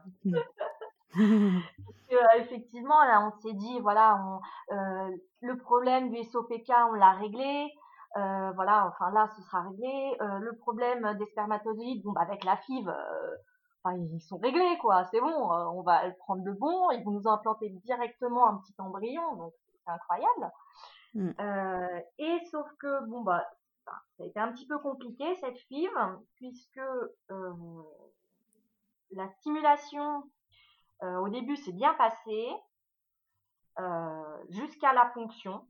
[1.18, 7.12] euh, effectivement, là on s'est dit, voilà, on, euh, le problème du SOPK, on l'a
[7.12, 7.72] réglé.
[8.16, 10.16] Euh, voilà, enfin là, ce sera réglé.
[10.20, 12.90] Le problème des spermatozoïdes, bon, bah, avec la FIV,
[13.85, 15.05] enfin, ils sont réglés, quoi.
[15.05, 16.90] C'est bon, on va prendre le bon.
[16.90, 19.53] Ils vont nous implanter directement un petit embryon, donc
[19.85, 20.51] c'est incroyable.
[21.14, 21.31] Mmh.
[21.40, 23.44] Euh, et sauf que, bon, bah,
[23.87, 25.90] ça a été un petit peu compliqué cette FIV,
[26.37, 26.81] puisque
[27.31, 27.55] euh,
[29.12, 30.25] la stimulation
[31.03, 32.49] euh, au début s'est bien passée
[34.49, 35.64] jusqu'à la ponction.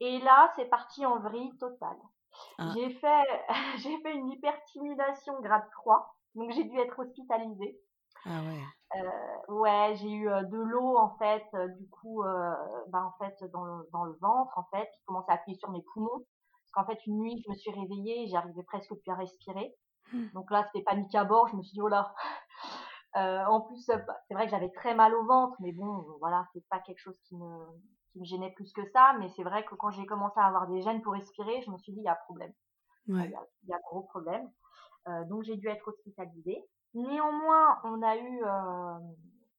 [0.00, 1.96] Et là, c'est parti en vrille totale.
[2.58, 2.72] Ah.
[2.74, 3.24] J'ai fait,
[3.78, 7.78] j'ai fait une hyperstimulation grade 3, donc j'ai dû être hospitalisée.
[8.24, 8.62] Ah ouais.
[8.96, 12.22] Euh, ouais, j'ai eu euh, de l'eau en fait, euh, du coup,
[12.88, 15.70] bah en fait dans le, dans le ventre en fait, qui commençait à appuyer sur
[15.70, 16.24] mes poumons.
[16.72, 19.74] Parce qu'en fait une nuit je me suis réveillée, j'arrivais presque plus à respirer.
[20.12, 20.28] Mmh.
[20.34, 22.14] Donc là c'était panique à bord, je me suis dit oh là.
[23.48, 26.66] en plus bah, c'est vrai que j'avais très mal au ventre, mais bon voilà c'est
[26.68, 27.66] pas quelque chose qui me
[28.12, 29.14] qui me gênait plus que ça.
[29.18, 31.78] Mais c'est vrai que quand j'ai commencé à avoir des gènes pour respirer, je me
[31.78, 32.52] suis dit il y a problème.
[33.08, 33.24] Ouais.
[33.24, 34.50] Il, y y a gros problème.
[35.28, 36.64] donc j'ai dû être hospitalisée.
[36.94, 38.98] Néanmoins, on a eu, euh,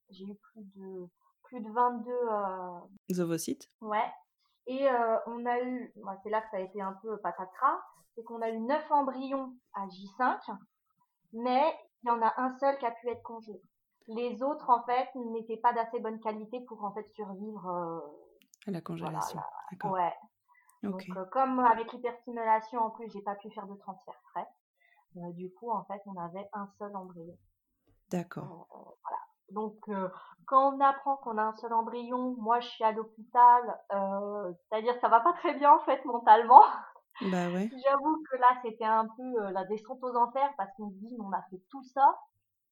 [0.10, 1.08] j'ai eu plus de
[1.44, 3.68] plus de 22 euh, ovocytes.
[3.82, 4.06] Ouais.
[4.68, 7.82] Et euh, on a eu, c'est là que ça a été un peu patatras,
[8.14, 10.40] c'est qu'on a eu 9 embryons à J5,
[11.34, 13.60] mais il y en a un seul qui a pu être congelé.
[14.08, 17.68] Les autres, en fait, n'étaient pas d'assez bonne qualité pour en fait survivre
[18.68, 19.40] à la congélation.
[19.86, 20.14] Ouais.
[20.84, 24.48] Donc, comme avec l'hyperstimulation, en plus, j'ai pas pu faire de transfert frais.
[25.18, 27.38] Euh, du coup, en fait, on avait un seul embryon.
[28.10, 28.68] D'accord.
[29.04, 29.18] voilà.
[29.52, 29.78] Donc,
[30.46, 35.10] quand on apprend qu'on a un seul embryon, moi je suis à l'hôpital, c'est-à-dire ça
[35.10, 36.64] va pas très bien en fait mentalement.
[37.22, 37.70] Bah ouais.
[37.84, 41.32] J'avoue que là c'était un peu la descente aux enfers parce qu'on se dit on
[41.32, 42.20] a fait tout ça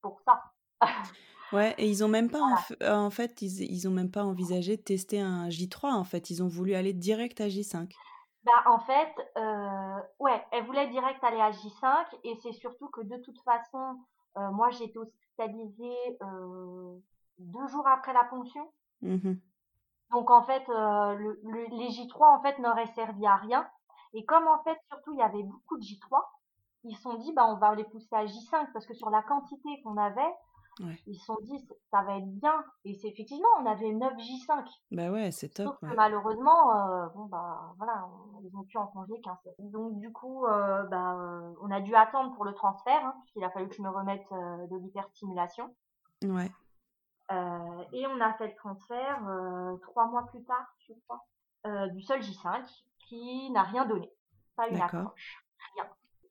[0.02, 0.44] pour ça.
[1.54, 2.42] Ouais, et ils ont même pas,
[2.82, 6.30] en, fait, ils, ils ont même pas envisagé de tester un J3, en fait.
[6.30, 7.90] Ils ont voulu aller direct à J5.
[8.48, 13.02] Bah, en fait, euh, ouais, elle voulait direct aller à J5 et c'est surtout que
[13.02, 14.00] de toute façon,
[14.38, 16.98] euh, moi j'ai été hospitalisée euh,
[17.40, 18.72] deux jours après la ponction.
[19.02, 19.34] Mmh
[20.12, 21.42] Donc en fait, le,
[21.76, 23.68] les J3 en fait n'auraient servi à rien.
[24.14, 26.24] Et comme en fait surtout il y avait beaucoup de J3,
[26.86, 29.24] ils se sont dit bah on va les pousser à J5 parce que sur la
[29.24, 30.34] quantité qu'on avait,
[31.06, 32.64] ils se sont dit, ça va être bien.
[32.86, 34.66] Et c'est effectivement, on avait 9 J5.
[34.92, 35.68] Bah ouais, c'est top.
[35.68, 38.08] Sauf que malheureusement, euh, bon, bah, voilà,
[38.44, 39.54] ils ont pu en congé qu'un seul.
[39.60, 43.44] Donc, du coup, euh, bah, euh, on a dû attendre pour le transfert, hein, puisqu'il
[43.44, 45.76] a fallu que je me remette de l'hyperstimulation.
[46.24, 46.50] Ouais.
[47.94, 49.22] et on a fait le transfert
[49.84, 51.24] trois mois plus tard, je crois,
[51.90, 52.64] du seul J5,
[53.08, 54.12] qui n'a rien donné.
[54.56, 55.47] Pas une approche.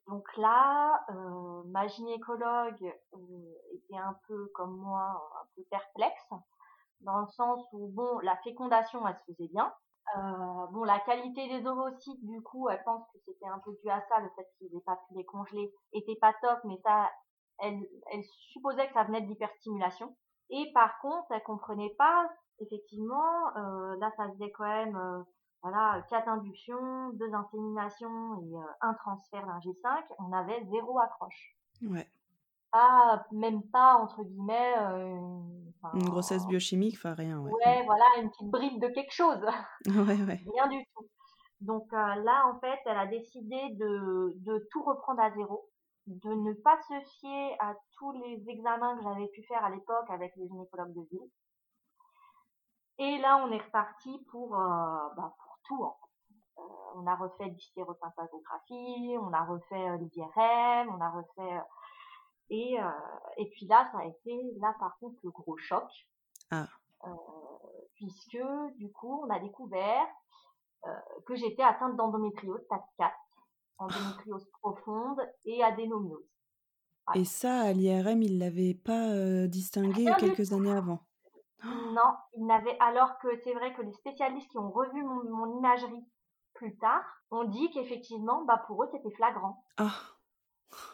[0.07, 3.19] Donc là, euh, ma gynécologue euh,
[3.75, 6.29] était un peu comme moi, un peu perplexe,
[7.01, 9.73] dans le sens où bon, la fécondation, elle se faisait bien.
[10.17, 13.91] Euh, bon, la qualité des ovocytes, du coup, elle pense que c'était un peu dû
[13.91, 17.11] à ça, le fait qu'ils n'aient pas pu les congeler, était pas top, mais ça,
[17.59, 17.81] elle,
[18.13, 20.17] elle supposait que ça venait de l'hyperstimulation.
[20.51, 25.25] Et par contre, elle comprenait pas, effectivement, euh, là, ça faisait quand même
[25.63, 31.57] voilà, quatre inductions, deux inséminations et euh, un transfert d'un G5, on avait zéro accroche.
[31.83, 32.09] Ouais.
[32.73, 35.19] Pas, même pas, entre guillemets, euh,
[35.95, 37.39] une grossesse biochimique, enfin rien.
[37.39, 37.51] Ouais.
[37.53, 39.41] ouais, voilà, une petite bride de quelque chose.
[39.87, 40.41] ouais, ouais.
[40.55, 41.07] Rien du tout.
[41.61, 45.71] Donc euh, là, en fait, elle a décidé de, de tout reprendre à zéro,
[46.07, 50.11] de ne pas se fier à tous les examens que j'avais pu faire à l'époque
[50.11, 51.31] avec les gynécologues de ville.
[52.99, 55.35] Et là, on est reparti pour, bah,
[55.67, 55.85] tout.
[56.59, 56.63] Euh,
[56.95, 61.61] on a refait l'hystérosymphagographie, on a refait euh, l'IRM, on a refait euh,
[62.49, 62.77] et
[63.39, 65.83] et puis là ça a été là par contre le gros choc
[66.53, 66.69] ah.
[67.95, 68.39] puisque
[68.77, 70.07] du coup on a découvert
[71.27, 73.13] que j'étais atteinte d'endométriose stade 4
[73.79, 76.23] endométriose profonde et adénomiose.
[77.17, 81.01] Et ça, à l'IRM, il l'avait pas distingué quelques années avant?
[81.65, 82.77] Non, il n'avait.
[82.81, 86.07] Alors que c'est vrai que les spécialistes qui ont revu mon, imagerie
[86.55, 89.65] plus tard ont dit qu'effectivement, bah pour eux c'était flagrant.
[89.79, 89.93] Ah.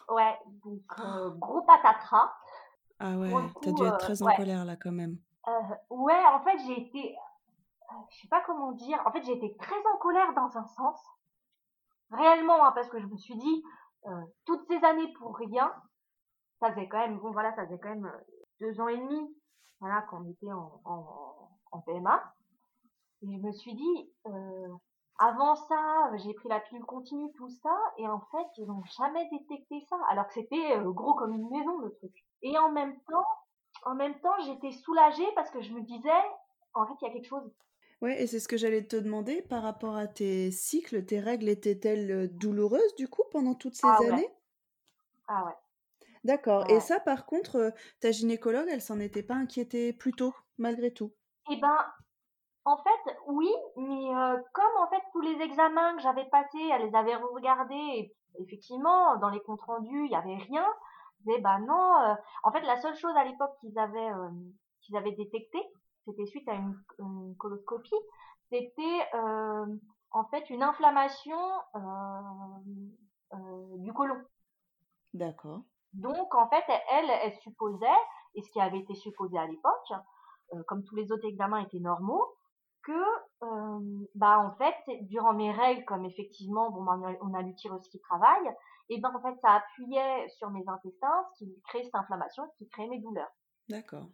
[0.09, 2.33] Ouais, donc euh, gros patatras.
[2.99, 5.17] Ah ouais, t'as dû être très en euh, colère là quand même.
[5.47, 5.51] Euh,
[5.89, 7.15] ouais, en fait j'ai été,
[8.09, 9.01] je sais pas comment dire.
[9.05, 10.99] En fait j'ai été très en colère dans un sens,
[12.11, 13.63] réellement, hein, parce que je me suis dit
[14.45, 15.73] toutes ces années pour rien.
[16.59, 18.11] Ça faisait quand même, bon voilà, ça faisait quand même
[18.61, 19.35] deux ans et demi
[19.83, 22.33] voilà, quand on était en, en, en PMA.
[23.21, 24.67] Et je me suis dit, euh,
[25.19, 29.27] avant ça, j'ai pris la pilule continue, tout ça, et en fait, ils n'ont jamais
[29.29, 32.13] détecté ça, alors que c'était euh, gros comme une maison, le truc.
[32.43, 33.25] Et en même temps,
[33.83, 36.09] en même temps, j'étais soulagée parce que je me disais,
[36.73, 37.51] en fait, il y a quelque chose.
[38.01, 41.49] Ouais, et c'est ce que j'allais te demander par rapport à tes cycles, tes règles
[41.49, 44.29] étaient-elles euh, douloureuses du coup pendant toutes ces ah années?
[45.27, 45.55] Ah ouais.
[46.23, 46.69] D'accord.
[46.69, 50.93] Et ça, par contre, euh, ta gynécologue, elle s'en était pas inquiétée plus tôt, malgré
[50.93, 51.11] tout?
[51.51, 51.77] Eh ben,
[52.63, 56.87] en fait, oui, mais euh, comme en fait tous les examens que j'avais passés, elle
[56.87, 60.65] les avait regardés, et effectivement, dans les comptes rendus, il y avait rien.
[61.27, 62.01] Eh ben non.
[62.01, 64.11] Euh, en fait, la seule chose à l'époque qu'ils avaient
[64.81, 65.59] qu'ils avaient détecté,
[66.05, 67.95] c'était suite à une, une coloscopie,
[68.49, 69.09] c'était
[70.11, 71.37] en fait une inflammation
[73.77, 74.21] du côlon.
[75.13, 75.63] D'accord.
[75.93, 77.87] Donc, en fait, elle, elle supposait,
[78.35, 79.93] et ce qui avait été supposé à l'époque,
[80.53, 82.35] euh, comme tous les autres examens étaient normaux,
[82.83, 82.91] que,
[83.43, 87.99] euh, bah, en fait, durant mes règles, comme effectivement, bon, bah, on a l'utérus qui
[87.99, 88.53] travaille,
[88.89, 92.67] et ben, en fait, ça appuyait sur mes intestins, ce qui créait cette inflammation, qui
[92.69, 93.31] créait mes douleurs.
[93.69, 94.07] D'accord.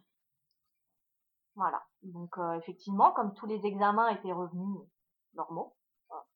[1.56, 1.82] Voilà.
[2.02, 4.86] Donc, euh, effectivement, comme tous les examens étaient revenus
[5.34, 5.74] normaux,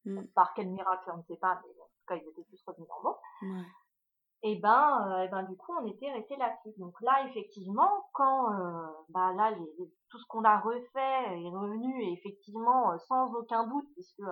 [0.05, 0.23] mmh.
[0.35, 2.89] par quel miracle, on ne sait pas, mais en tout cas, ils étaient tous revenus
[2.89, 3.19] normaux.
[3.43, 3.65] Ouais
[4.47, 6.79] et ben, euh, ben du coup on était resté là-dessus.
[6.79, 9.55] Donc là effectivement quand euh, bah là
[10.11, 14.23] tout ce qu'on a refait est revenu et effectivement euh, sans aucun doute puisque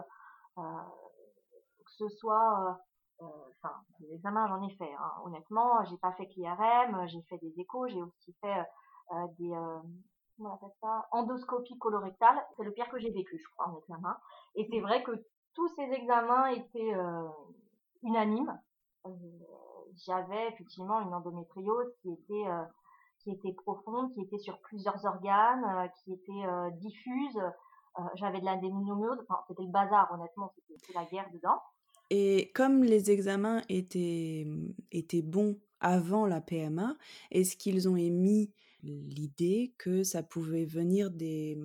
[0.55, 2.79] que ce soit
[3.19, 5.13] enfin les examens j'en ai fait hein.
[5.25, 8.63] honnêtement j'ai pas fait que l'IRM j'ai fait des échos j'ai aussi fait
[9.39, 9.51] des
[10.37, 13.79] comment on appelle ça endoscopie colorectale c'est le pire que j'ai vécu je crois en
[13.79, 14.19] examen
[14.57, 15.13] et c'est vrai que
[15.55, 16.95] tous ces examens étaient
[18.03, 18.61] unanimes
[20.07, 22.63] j'avais effectivement une endométriose qui était euh,
[23.19, 27.39] qui était profonde, qui était sur plusieurs organes, euh, qui était euh, diffuse.
[28.15, 31.61] J'avais de l'adénomyose, enfin, c'était le bazar, honnêtement, c'était la guerre dedans.
[32.09, 34.47] Et comme les examens étaient,
[34.93, 36.97] étaient bons avant la PMA,
[37.31, 38.51] est-ce qu'ils ont émis
[38.83, 41.59] l'idée que ça pouvait venir des,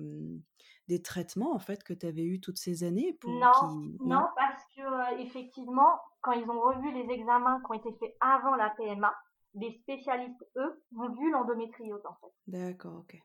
[0.88, 4.64] des traitements en fait que tu avais eu toutes ces années pour non, non, parce
[4.76, 9.14] que effectivement, quand ils ont revu les examens qui ont été faits avant la PMA,
[9.54, 12.32] les spécialistes, eux, ont vu l'endométriose, en fait.
[12.46, 13.16] D'accord, ok.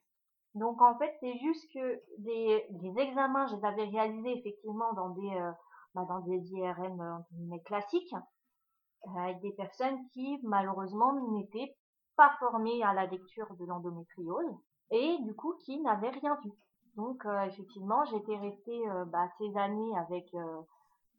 [0.55, 5.09] Donc, en fait, c'est juste que des, des, examens, je les avais réalisés effectivement dans
[5.09, 5.51] des, euh,
[5.95, 11.75] bah, dans des IRM euh, classiques, euh, avec des personnes qui, malheureusement, n'étaient
[12.15, 14.55] pas formées à la lecture de l'endométriose
[14.91, 16.51] et, du coup, qui n'avaient rien vu.
[16.95, 20.31] Donc, effectivement, j'étais restée bah, ces années avec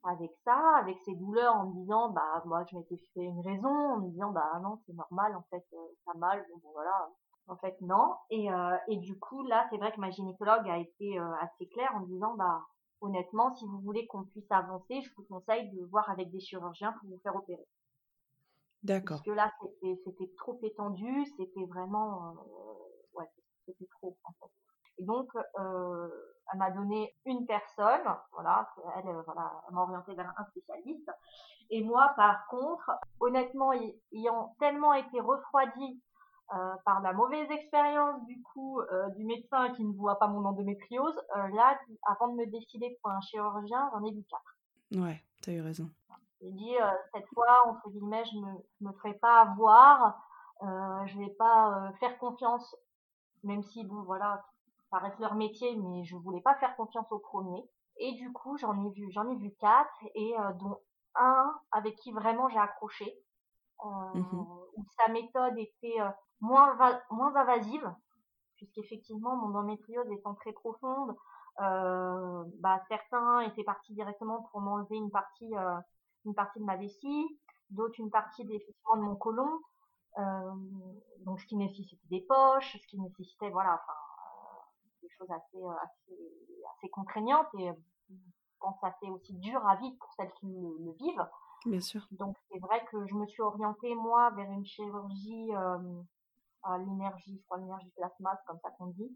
[0.05, 3.69] avec ça, avec ces douleurs, en me disant, bah, moi, je m'étais fait une raison,
[3.69, 7.11] en me disant, bah, non, c'est normal, en fait, euh, ça mal, bon, voilà.
[7.47, 8.14] En fait, non.
[8.31, 11.69] Et, euh, et du coup, là, c'est vrai que ma gynécologue a été euh, assez
[11.69, 12.62] claire en me disant, bah,
[13.01, 16.93] honnêtement, si vous voulez qu'on puisse avancer, je vous conseille de voir avec des chirurgiens
[16.93, 17.67] pour vous faire opérer.
[18.83, 19.17] D'accord.
[19.17, 19.53] Parce que là,
[20.05, 22.35] c'était trop étendu, c'était vraiment,
[23.14, 23.29] ouais,
[23.67, 24.53] c'était trop, en fait.
[24.99, 26.09] Et donc, euh,
[26.53, 28.03] elle m'a donné une personne,
[28.33, 31.11] voilà, elle, euh, voilà, m'a orienté vers un spécialiste.
[31.71, 33.73] Et moi, par contre, honnêtement,
[34.13, 36.01] ayant tellement été refroidie
[36.53, 40.45] euh, par la mauvaise expérience du coup euh, du médecin qui ne voit pas mon
[40.45, 45.03] endométriose, euh, là, avant de me décider pour un chirurgien, j'en ai vu quatre.
[45.03, 45.91] Ouais, tu as eu raison.
[46.43, 46.75] J'ai dit
[47.15, 48.53] cette fois, entre guillemets, je me,
[48.83, 50.23] me ferai pas avoir,
[50.61, 52.77] je vais pas faire confiance,
[53.43, 54.45] même si bon, voilà,
[54.95, 57.69] ça reste leur métier, mais je voulais pas faire confiance au premier.
[57.97, 60.79] Et du coup, j'en ai vu, j'en ai vu quatre, et euh, dont
[61.17, 63.19] un avec qui vraiment j'ai accroché,
[63.85, 66.09] euh, mmh où sa méthode était euh,
[66.41, 66.77] moins
[67.11, 67.93] moins invasive,
[68.57, 71.17] puisqu'effectivement mon endométriose étant très profonde,
[71.59, 75.53] bah certains étaient partis directement pour m'enlever une partie
[76.25, 77.39] une partie de ma vessie,
[77.71, 79.61] d'autres une partie effectivement de mon côlon,
[81.21, 83.93] donc ce qui nécessitait des poches, ce qui nécessitait voilà, enfin
[85.11, 86.19] choses assez, euh, assez,
[86.77, 87.75] assez contraignantes et euh,
[88.11, 88.14] je
[88.61, 91.29] pense assez aussi dur à vivre pour celles qui le, vivent.
[91.67, 92.07] Bien sûr.
[92.12, 96.03] Donc c'est vrai que je me suis orientée moi vers une chirurgie euh,
[96.62, 99.11] à l'énergie, je crois l'énergie plasma, comme ça qu'on dit.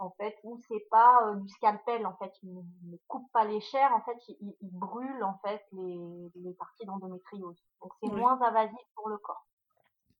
[0.00, 3.92] En fait, où c'est pas du scalpel, en fait, il ne, coupe pas les chairs,
[3.92, 7.60] en fait, il, brûle en fait les, les parties d'endométriose.
[7.82, 9.44] Donc c'est moins invasif pour le corps.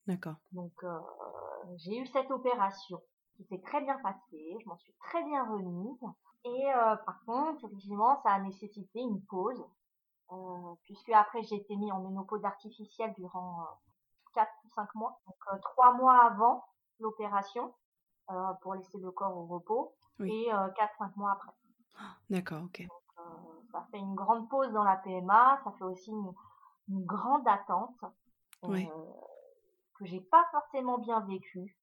[0.09, 0.35] D'accord.
[0.51, 0.73] Donc
[1.77, 3.01] j'ai eu cette opération
[3.39, 6.03] qui s'est très bien passé, je m'en suis très bien remise.
[6.45, 9.65] Et euh, par contre, effectivement, ça a nécessité une pause,
[10.33, 13.65] euh, puisque après j'ai été mis en ménopause artificielle durant euh,
[14.35, 16.65] 4 ou 5 mois, donc euh, 3 mois avant
[16.99, 17.73] l'opération,
[18.61, 21.53] pour laisser le corps au repos, et 4-5 mois après.
[22.29, 22.83] D'accord, ok.
[22.83, 26.33] Donc, ça fait une grande pause dans la PMA, ça fait aussi une,
[26.89, 27.97] une grande attente,
[28.65, 28.87] oui.
[29.95, 31.79] que j'ai pas forcément bien vécue.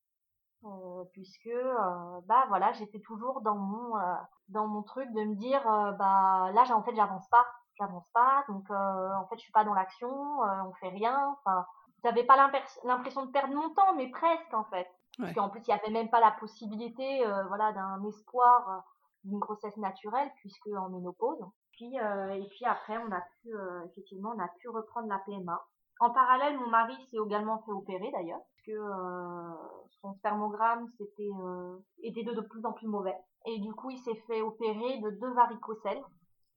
[0.65, 4.15] Euh, puisque euh, bah voilà j'étais toujours dans mon euh,
[4.49, 7.45] dans mon truc de me dire bah là en fait j'avance pas.
[7.77, 11.35] J'avance pas donc en fait je suis pas dans l'action on fait rien.
[11.37, 11.65] Enfin
[12.03, 12.35] j'avais pas
[12.83, 14.87] l'impression de perdre mon temps mais presque en fait.
[15.19, 18.83] Parce qu'en plus il y avait même pas la possibilité voilà d'un espoir
[19.23, 21.43] d'une grossesse naturelle puisque en ménopause.
[21.73, 23.49] Puis et puis après on a pu
[23.91, 25.61] effectivement on a pu reprendre la PMA
[25.99, 29.53] en parallèle, mon mari s'est également fait opérer d'ailleurs, que euh,
[30.01, 33.15] son spermogramme s'était euh, était de, de plus en plus mauvais.
[33.45, 36.01] Et du coup, il s'est fait opérer de deux varicocèles.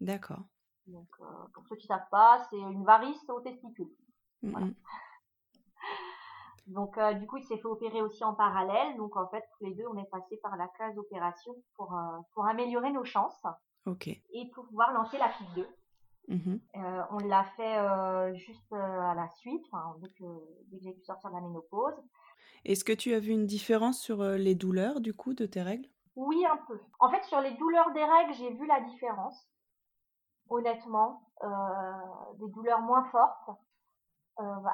[0.01, 0.43] D'accord.
[0.87, 3.91] Donc, euh, pour ceux qui savent pas, c'est une varice au testicule.
[4.43, 4.69] Voilà.
[6.67, 8.97] Donc, euh, du coup, il s'est fait opérer aussi en parallèle.
[8.97, 12.19] Donc, en fait, tous les deux, on est passé par la case opération pour, euh,
[12.35, 13.43] pour améliorer nos chances.
[13.87, 14.09] Ok.
[14.09, 15.67] Et pour pouvoir lancer la fille 2.
[16.29, 19.65] Mmh euh, on l'a fait euh, juste euh, à la suite,
[20.01, 20.25] dès que,
[20.67, 21.95] dès que j'ai pu sortir de la ménopause.
[22.67, 25.89] Est-ce que tu as vu une différence sur les douleurs du coup de tes règles?
[26.17, 26.79] Oui, un peu.
[27.01, 29.49] En fait, sur les douleurs des règles, j'ai vu la différence.
[30.51, 31.23] Honnêtement,
[32.39, 33.51] des douleurs moins fortes.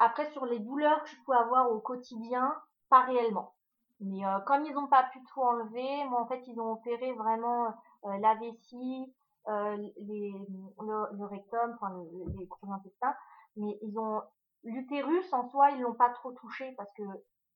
[0.00, 2.54] après, sur les douleurs que je peux avoir au quotidien,
[2.88, 3.54] pas réellement.
[4.00, 7.74] Mais comme ils n'ont pas pu tout enlever, moi en fait, ils ont opéré vraiment
[8.02, 9.14] la vessie,
[9.48, 11.94] les, le, le, rectum, enfin
[12.38, 13.14] les gros intestins,
[13.56, 14.22] mais ils ont
[14.64, 17.02] l'utérus en soi, ils l'ont pas trop touché parce que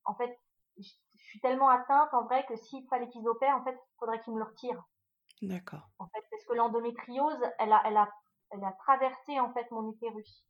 [0.05, 0.39] en fait,
[0.78, 4.20] je suis tellement atteinte en vrai que s'il fallait qu'ils opèrent, en fait, il faudrait
[4.20, 4.84] qu'ils me le retirent.
[5.43, 5.89] D'accord.
[5.99, 8.09] En fait, parce que l'endométriose, elle a, elle a,
[8.51, 10.45] elle a traversé en fait mon utérus.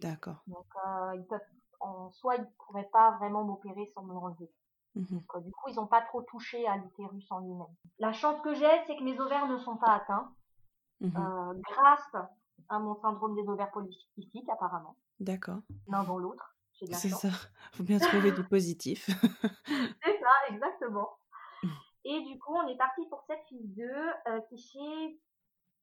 [0.00, 0.42] D'accord.
[0.46, 1.40] Donc, euh, ils peuvent,
[1.80, 4.50] en soi, ils pourraient pas vraiment m'opérer sans me l'enlever.
[4.94, 5.06] Mhm.
[5.34, 7.74] Donc, du coup, ils n'ont pas trop touché à l'utérus en lui-même.
[7.98, 10.32] La chance que j'ai, c'est que mes ovaires ne sont pas atteints,
[11.02, 12.16] euh, grâce
[12.68, 14.96] à mon syndrome des ovaires polycystiques, apparemment.
[15.20, 15.60] D'accord.
[15.88, 16.54] L'un dans l'autre.
[16.72, 17.30] C'est ça.
[17.72, 19.06] Faut bien trouver du positif.
[19.66, 21.18] c'est ça, exactement.
[22.04, 25.18] Et du coup, on est parti pour cette fille 2 euh, qui s'est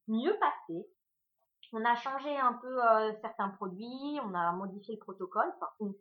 [0.07, 0.87] mieux passée.
[1.73, 5.51] On a changé un peu euh, certains produits, on a modifié le protocole.
[5.57, 5.93] Enfin, on,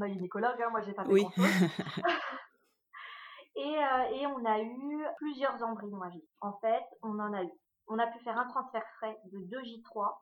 [0.00, 1.26] a eu gynécologue, hein, moi j'ai pas fait oui.
[3.56, 6.22] et, euh, et on a eu plusieurs embryons à vie.
[6.40, 7.50] En fait, on en a eu.
[7.88, 10.16] On a pu faire un transfert frais de 2 J3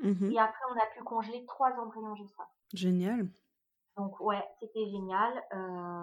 [0.00, 2.44] mmh et après on a pu congeler 3 embryons J5.
[2.74, 3.28] Génial.
[3.96, 5.44] Donc ouais, c'était génial.
[5.52, 6.02] Euh,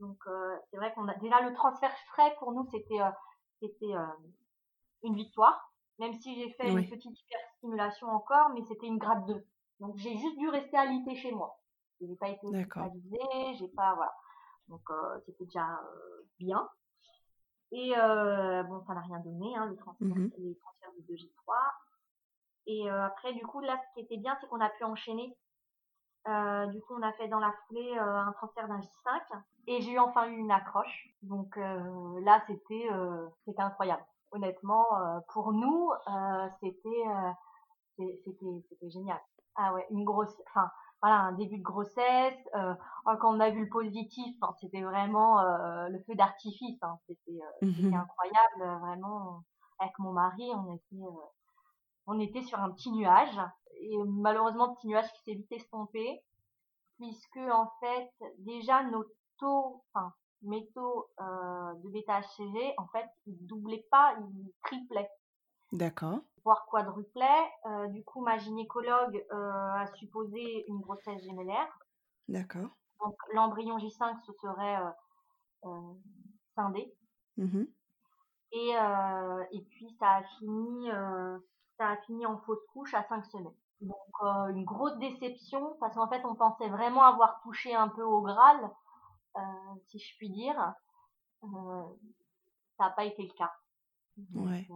[0.00, 3.10] donc euh, c'est vrai qu'on a déjà le transfert frais pour nous c'était euh,
[3.60, 3.94] c'était
[5.02, 9.46] une victoire, même si j'ai fait une petite hyperstimulation encore, mais c'était une grade 2.
[9.80, 11.58] Donc j'ai juste dû rester alité chez moi.
[12.00, 14.14] J'ai pas été hospitalisée, j'ai pas voilà.
[14.68, 14.82] Donc
[15.26, 15.66] c'était déjà
[16.38, 16.66] bien.
[17.72, 21.54] Et bon, ça n'a rien donné, hein, le transfert, mmh les transferts de 2J3.
[22.66, 25.36] Et après, du coup, là, ce qui était bien, c'est qu'on a pu enchaîner
[26.28, 29.20] euh, du coup, on a fait dans la foulée euh, un transfert d'un J5
[29.66, 31.08] et j'ai enfin eu une accroche.
[31.22, 32.88] Donc euh, là, c'était
[33.44, 34.04] c'était incroyable.
[34.32, 34.86] Honnêtement,
[35.32, 35.90] pour nous,
[36.60, 37.04] c'était
[37.96, 39.20] c'était c'était génial.
[39.56, 40.70] Ah ouais, une grosse, enfin
[41.02, 42.48] voilà, un début de grossesse.
[42.54, 45.40] Oh, quand on a vu le positif, c'était vraiment
[45.88, 46.78] le feu d'artifice.
[46.82, 46.98] Hein.
[47.06, 49.42] C'était mmh incroyable, vraiment.
[49.78, 51.02] Avec mon mari, on était
[52.06, 53.38] on était sur un petit nuage
[53.80, 56.22] et malheureusement petit nuage qui s'est vite estompé
[56.96, 59.04] puisque en fait déjà nos
[59.38, 65.10] taux, enfin mes taux euh, de bêta-HCG en fait ils doublaient pas, ils triplaient.
[65.72, 66.18] D'accord.
[66.44, 67.50] Voire quadruplaient.
[67.66, 71.78] Euh, du coup ma gynécologue euh, a supposé une grossesse gémellaire.
[72.28, 72.70] D'accord.
[73.00, 74.78] Donc l'embryon J5 se serait
[76.54, 76.92] scindé.
[77.36, 77.64] Mmh
[78.52, 78.72] et,
[79.52, 80.90] et puis ça a fini
[81.80, 83.54] ça a fini en fausse couche à 5 semaines.
[83.80, 88.02] Donc euh, une grosse déception parce qu'en fait on pensait vraiment avoir touché un peu
[88.02, 88.70] au Graal,
[89.36, 89.40] euh,
[89.88, 90.74] si je puis dire.
[91.42, 91.82] Euh,
[92.76, 93.52] ça n'a pas été le cas.
[94.34, 94.68] ouais.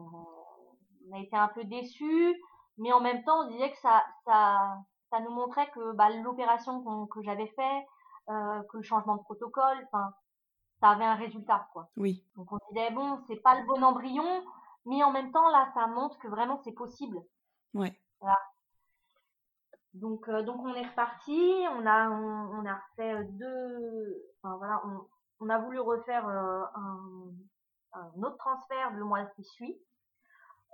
[1.08, 2.34] On a été un peu déçus,
[2.78, 4.78] mais en même temps on disait que ça, ça,
[5.10, 7.86] ça nous montrait que bah, l'opération que j'avais fait,
[8.26, 10.12] que le changement de protocole, enfin
[10.80, 11.88] ça avait un résultat quoi.
[11.96, 12.24] Oui.
[12.36, 14.42] Donc on disait bon c'est pas le bon embryon,
[14.86, 17.18] mais en même temps, là, ça montre que vraiment c'est possible.
[17.72, 17.98] Ouais.
[18.20, 18.38] Voilà.
[19.94, 21.40] Donc, euh, donc on est reparti.
[21.72, 24.22] On a, on, a refait euh, deux.
[24.42, 25.06] Enfin voilà, on,
[25.40, 27.00] on a voulu refaire euh, un,
[27.92, 29.78] un, autre transfert le mois qui suit.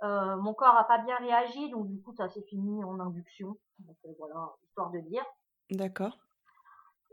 [0.03, 3.57] Euh, mon corps a pas bien réagi, donc du coup ça s'est fini en induction.
[3.79, 5.23] Donc voilà, histoire de dire.
[5.69, 6.17] D'accord.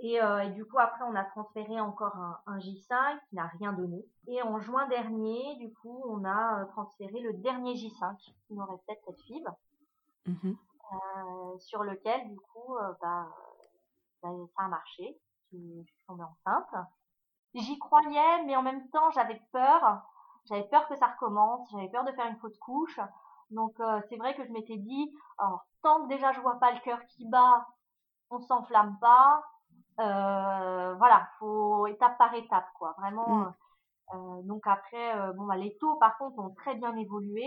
[0.00, 3.48] Et, euh, et, du coup, après, on a transféré encore un, un J5 qui n'a
[3.58, 4.04] rien donné.
[4.28, 8.64] Et en juin dernier, du coup, on a euh, transféré le dernier J5 qui nous
[8.64, 9.56] restait cette fibre,
[10.26, 10.52] mmh
[10.90, 13.28] euh, sur lequel, du coup, euh, bah,
[14.22, 15.18] bah, ça a marché.
[15.52, 16.86] Je, suis tombée enceinte.
[17.54, 20.02] J'y croyais, mais en même temps, j'avais peur.
[20.48, 21.68] J'avais peur que ça recommence.
[21.70, 23.00] J'avais peur de faire une fausse couche.
[23.50, 26.72] Donc, euh, c'est vrai que je m'étais dit, alors, tant que déjà je vois pas
[26.72, 27.66] le cœur qui bat,
[28.30, 29.42] on s'enflamme pas
[30.00, 32.94] euh, voilà, faut étape par étape, quoi.
[32.98, 33.28] Vraiment.
[33.28, 33.54] Mm.
[34.14, 37.46] Euh, donc après, euh, bon, bah, les taux, par contre, ont très bien évolué.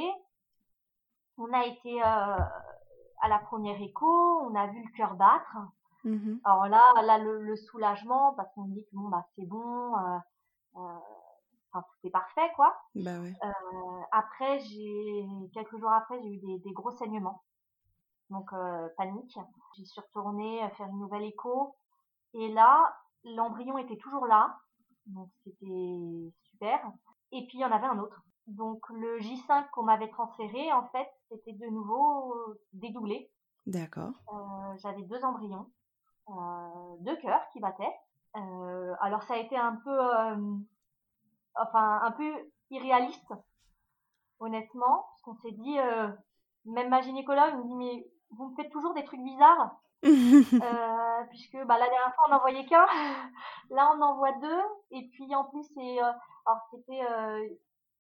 [1.38, 5.58] On a été euh, à la première écho, on a vu le cœur battre.
[6.06, 6.40] Mm-hmm.
[6.44, 9.94] Alors là, là, le, soulagement, parce qu'on dit que bon, bah, c'est bon,
[11.76, 12.76] euh, enfin, c'est parfait, quoi.
[12.96, 13.34] Bah ouais.
[14.12, 17.44] après, j'ai quelques jours après, j'ai eu des, des, gros saignements.
[18.30, 18.52] Donc
[18.98, 19.38] panique.
[19.78, 21.76] J'ai suis retournée faire une nouvelle écho.
[22.34, 24.58] Et là, l'embryon était toujours là,
[25.08, 26.80] donc c'était super.
[27.32, 28.24] Et puis il y en avait un autre.
[28.48, 32.34] Donc le J5 qu'on m'avait transféré, en fait, c'était de nouveau
[32.74, 33.32] dédoublé.
[33.66, 34.14] D'accord.
[34.34, 35.68] Euh, J'avais deux embryons,
[36.30, 37.96] euh, deux cœurs qui battaient.
[38.36, 40.58] Euh, alors ça a été un peu, euh,
[41.56, 42.32] enfin un peu
[42.70, 43.34] irréaliste,
[44.40, 46.10] honnêtement, parce qu'on s'est dit, euh,
[46.66, 49.78] même ma gynécologue me dit mais vous me faites toujours des trucs bizarres.
[50.04, 52.86] euh, puisque bah, la dernière fois on n'en voyait qu'un,
[53.70, 56.12] là on en voit deux, et puis en plus c'est, euh,
[56.46, 57.02] alors c'était,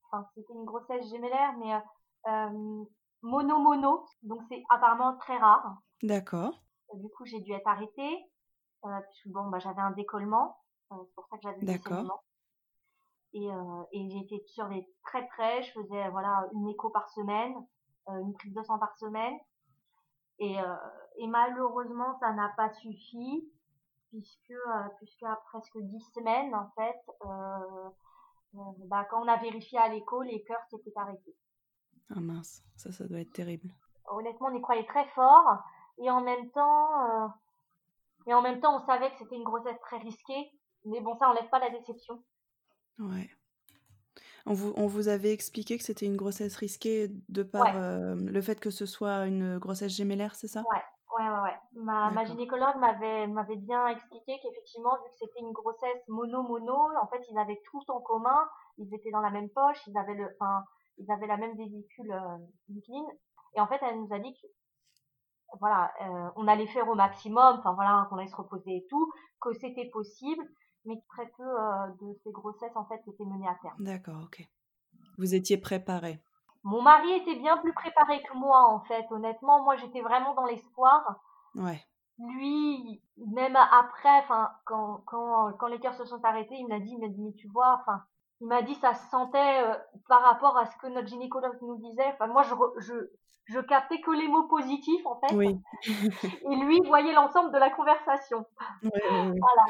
[0.05, 1.79] enfin c'était une grossesse gémellaire, mais
[3.21, 5.77] mono mono, donc c'est apparemment très rare.
[6.01, 6.59] D'accord.
[6.95, 8.17] Du coup j'ai dû être arrêtée,
[8.81, 10.57] puisque bon bah j'avais un décollement,
[10.89, 12.23] c'est pour ça que j'avais D'accord.
[13.33, 13.47] Et,
[13.93, 17.53] et été sur des très près, je faisais voilà une écho par semaine,
[18.07, 19.37] une prise de sang par semaine,
[20.39, 20.75] et, euh,
[21.17, 23.49] et malheureusement, ça n'a pas suffi.
[24.11, 24.53] puisque
[24.97, 26.99] puisque à presque dix semaines en fait,
[28.89, 31.35] bah, quand on a vérifié à l'écho, les cœurs s'étaient arrêtés.
[32.13, 33.69] Ah mince, ça, ça doit être terrible.
[34.09, 35.63] Honnêtement, on y croyait très fort,
[35.97, 37.31] et en même temps,
[38.27, 40.51] et en même temps, on savait que c'était une grossesse très risquée,
[40.83, 42.21] mais bon, ça enlève pas la déception.
[42.99, 43.29] Ouais.
[44.45, 48.59] On vous, on vous avait expliqué que c'était une grossesse risquée de par le fait
[48.59, 50.63] que ce soit une grossesse gémellaire, c'est ça?
[50.71, 50.83] Ouais,
[51.17, 51.41] ouais, ouais.
[51.41, 51.59] ouais.
[51.73, 57.07] Ma, ma gynécologue m'avait, m'avait bien expliqué qu'effectivement, vu que c'était une grossesse mono-mono, en
[57.07, 58.47] fait, ils avaient tout en commun.
[58.77, 60.63] Ils étaient dans la même poche, ils avaient, le, enfin,
[60.97, 62.37] ils avaient la même vésicule euh,
[63.55, 64.47] Et en fait, elle nous a dit que
[65.59, 69.11] voilà, euh, on allait faire au maximum, enfin voilà, qu'on allait se reposer et tout,
[69.41, 70.43] que c'était possible,
[70.85, 73.75] mais très peu euh, de ces grossesses en fait étaient menées à terme.
[73.79, 74.47] D'accord, ok.
[75.17, 76.21] Vous étiez préparée.
[76.63, 79.63] Mon mari était bien plus préparé que moi en fait, honnêtement.
[79.63, 81.19] Moi, j'étais vraiment dans l'espoir.
[81.55, 81.81] Ouais.
[82.19, 86.91] Lui, même après, enfin, quand, quand, quand les cœurs se sont arrêtés, il m'a dit,
[86.91, 88.03] il m'a dit, mais tu vois, enfin,
[88.41, 89.75] il m'a dit ça se sentait euh,
[90.07, 92.13] par rapport à ce que notre gynécologue nous disait.
[92.13, 92.93] Enfin, moi, je, je,
[93.45, 95.33] je captais que les mots positifs en fait.
[95.35, 95.59] Oui.
[95.87, 98.45] et lui voyait l'ensemble de la conversation.
[98.83, 99.65] voilà,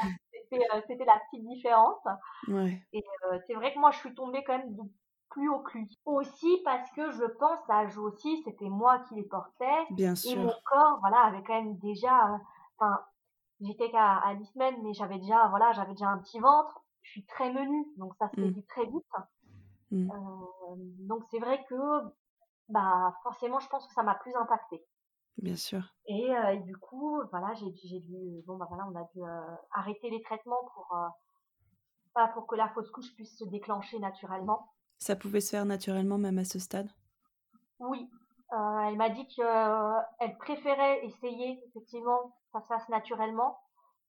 [0.58, 2.02] euh, c'était la petite différence.
[2.48, 2.80] Ouais.
[2.92, 4.82] Et euh, c'est vrai que moi, je suis tombée quand même de
[5.30, 5.98] plus haut que lui.
[6.04, 9.86] Aussi parce que je pense, ça joue aussi, c'était moi qui les portais.
[9.90, 10.32] Bien sûr.
[10.32, 12.38] Et mon corps, voilà, avait quand même déjà,
[12.78, 13.00] enfin,
[13.60, 16.82] j'étais qu'à à 10 semaines, mais j'avais déjà, voilà, j'avais déjà un petit ventre.
[17.02, 18.62] Je suis très menue, donc ça se mmh.
[18.68, 19.04] très vite.
[19.90, 20.10] Mmh.
[20.10, 21.74] Euh, donc c'est vrai que
[22.68, 24.84] bah forcément, je pense que ça m'a plus impacté.
[25.38, 25.82] Bien sûr.
[26.06, 27.70] Et, euh, du coup, voilà, j'ai
[28.00, 30.94] dû, bon bah voilà, on a dû euh, arrêter les traitements pour
[32.14, 34.68] pas pour que la fausse couche puisse se déclencher naturellement.
[34.98, 36.90] Ça pouvait se faire naturellement même à ce stade?
[37.78, 38.10] Oui,
[38.50, 43.58] elle m'a dit qu'elle préférait essayer effectivement que ça se fasse naturellement,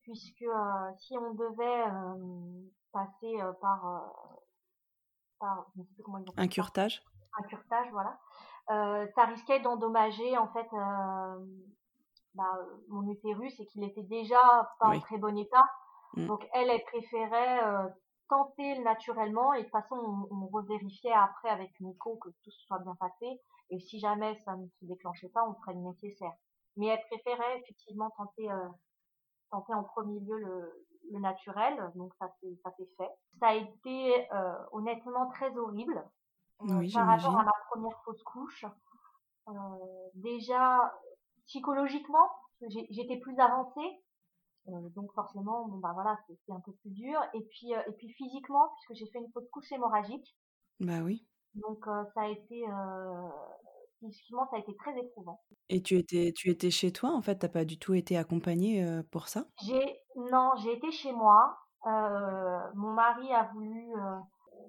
[0.01, 0.45] puisque
[0.99, 1.85] si on devait
[2.91, 4.11] passer par,
[5.39, 7.03] par je sais plus comment un curtage.
[7.39, 8.19] Un curtage, voilà.
[8.71, 11.45] Euh, ça risquait d'endommager en fait euh,
[12.33, 12.57] bah,
[12.87, 14.39] mon utérus et qu'il était déjà
[14.79, 15.65] pas en très bon état.
[16.15, 16.27] Mm.
[16.27, 17.89] Donc elle, elle préférait euh,
[18.29, 22.79] tenter naturellement et de toute façon on, on, revérifiait après avec Nico que tout soit
[22.79, 26.33] bien passé et si jamais ça ne se déclenchait pas, on ferait le nécessaire.
[26.77, 28.47] Mais elle préférait effectivement tenter
[29.51, 33.11] tenter en premier lieu le, le naturel, donc ça s'est ça s'est fait.
[33.39, 34.27] Ça a été
[34.71, 36.03] honnêtement très horrible
[36.59, 38.65] oui, par rapport à ma première fausse couche.
[39.49, 39.51] Euh,
[40.15, 40.93] déjà,
[41.47, 42.29] psychologiquement,
[42.89, 44.01] j'étais plus avancée.
[44.69, 47.19] Euh, donc forcément, bon bah voilà, c'était un peu plus dur.
[47.33, 50.37] Et puis, euh, et puis physiquement, puisque j'ai fait une fausse couche hémorragique.
[50.79, 51.27] Bah oui.
[51.55, 52.63] Donc ça a été,
[53.99, 55.39] physiquement, ça a été très éprouvant.
[55.69, 58.83] Et tu étais, tu étais chez toi en fait, t'as pas du tout été accompagnée
[59.11, 59.45] pour ça?
[59.61, 61.59] J'ai, non, j'ai été chez moi.
[61.85, 63.93] mon mari a voulu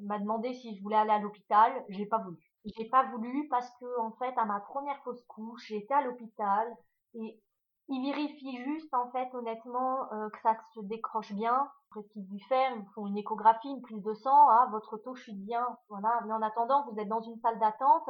[0.03, 1.73] m'a demandé si je voulais aller à l'hôpital.
[1.89, 2.39] J'ai pas voulu.
[2.65, 6.67] J'ai pas voulu parce que en fait, à ma première fausse couche, j'étais à l'hôpital
[7.15, 7.41] et
[7.89, 11.69] ils vérifient juste en fait honnêtement euh, que ça se décroche bien.
[11.91, 15.15] Après qu'ils dû faire, ils font une échographie, une prise de sang, hein, votre taux
[15.15, 16.23] chute bien, voilà.
[16.27, 18.09] Mais en attendant, vous êtes dans une salle d'attente,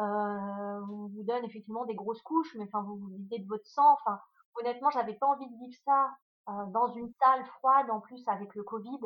[0.00, 3.66] euh, on vous donne effectivement des grosses couches, mais enfin vous vous videz de votre
[3.66, 3.94] sang.
[3.94, 4.20] Enfin,
[4.60, 6.10] honnêtement, j'avais pas envie de vivre ça
[6.48, 9.00] euh, dans une salle froide en plus avec le Covid.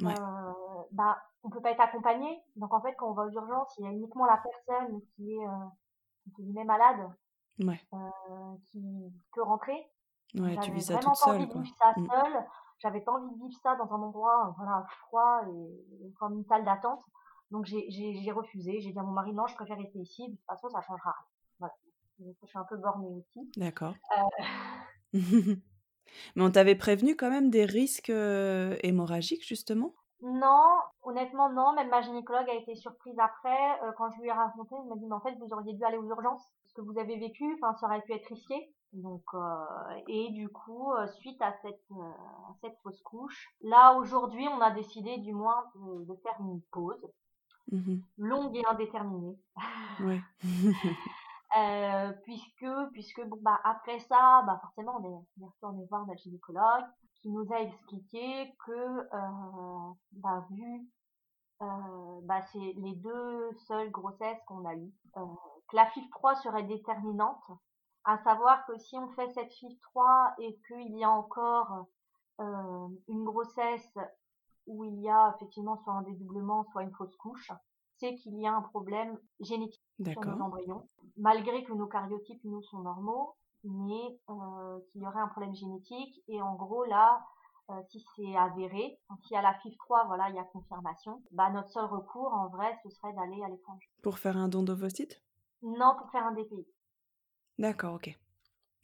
[0.00, 0.14] Ouais.
[0.18, 0.52] Euh,
[0.92, 2.42] bah, on peut pas être accompagné.
[2.56, 5.32] Donc en fait, quand on va aux urgences, il y a uniquement la personne qui
[5.32, 7.10] est euh, malade
[7.60, 7.80] ouais.
[7.92, 9.90] euh, qui peut rentrer.
[10.34, 11.40] Ouais, tu vis ça toute seule.
[11.40, 12.06] J'avais pas envie de vivre ça mmh.
[12.06, 12.46] seule.
[12.78, 16.64] J'avais pas envie de vivre ça dans un endroit voilà froid et, comme une salle
[16.64, 17.02] d'attente.
[17.50, 18.80] Donc j'ai refusé.
[18.80, 20.28] J'ai dit à mon mari non, je préfère rester ici.
[20.28, 21.14] De toute façon, ça changera.
[21.58, 21.74] Voilà.
[22.20, 23.50] je suis un peu bornée aussi.
[23.56, 23.94] D'accord.
[25.14, 25.56] Euh...
[26.36, 29.94] Mais on t'avait prévenu quand même des risques euh, hémorragiques justement?
[30.20, 31.72] Non, honnêtement non.
[31.74, 33.82] Même ma gynécologue a été surprise après.
[33.82, 35.84] Euh, quand je lui ai raconté, elle m'a dit mais en fait vous auriez dû
[35.84, 36.44] aller aux urgences.
[36.66, 38.72] Ce que vous avez vécu, enfin ça aurait pu être risqué.
[38.92, 39.38] Donc euh,
[40.08, 45.18] et du coup suite à cette à cette fausse couche, là aujourd'hui on a décidé
[45.18, 47.06] du moins de, de faire une pause
[47.70, 49.36] mmh longue et indéterminée.
[50.00, 50.20] Ouais.
[51.56, 56.84] Euh, puisque puisque bon bah après ça bah forcément on est, retourné voir notre gynécologue
[57.22, 60.86] qui nous a expliqué que euh, bah vu
[61.62, 65.24] euh, bah c'est les deux seules grossesses qu'on a eues euh,
[65.68, 67.42] que la FIF 3 serait déterminante
[68.04, 71.86] à savoir que si on fait cette FIF 3 et qu'il y a encore
[72.40, 73.98] euh, une grossesse
[74.66, 77.52] où il y a effectivement soit un dédoublement soit une fausse couche
[77.98, 80.88] c'est qu'il y a un problème génétique sur nos embryons.
[81.16, 83.34] Malgré que nos cariotypes, nous, sont normaux,
[83.64, 86.22] mais qu'il y aurait un problème génétique.
[86.28, 87.20] Et en gros, là,
[87.90, 88.98] si c'est avéré,
[89.30, 92.78] y a la FIV3, voilà, il y a confirmation, bah, notre seul recours, en vrai,
[92.82, 93.88] ce serait d'aller à l'étranger.
[94.02, 95.20] Pour faire un don d'ovocytes?
[95.62, 96.66] Non, pour faire un DPI.
[97.58, 98.16] D'accord, ok.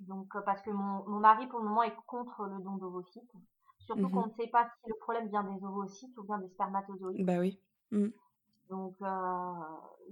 [0.00, 3.32] Donc, parce que mon, mon, mari, pour le moment, est contre le don d'ovocytes.
[3.78, 6.48] Surtout qu'on mmh ne sait pas si le problème vient des ovocytes ou bien des
[6.48, 7.24] spermatozoïdes.
[7.24, 7.60] Bah oui.
[7.90, 8.08] Mmh.
[8.70, 9.52] Donc, euh,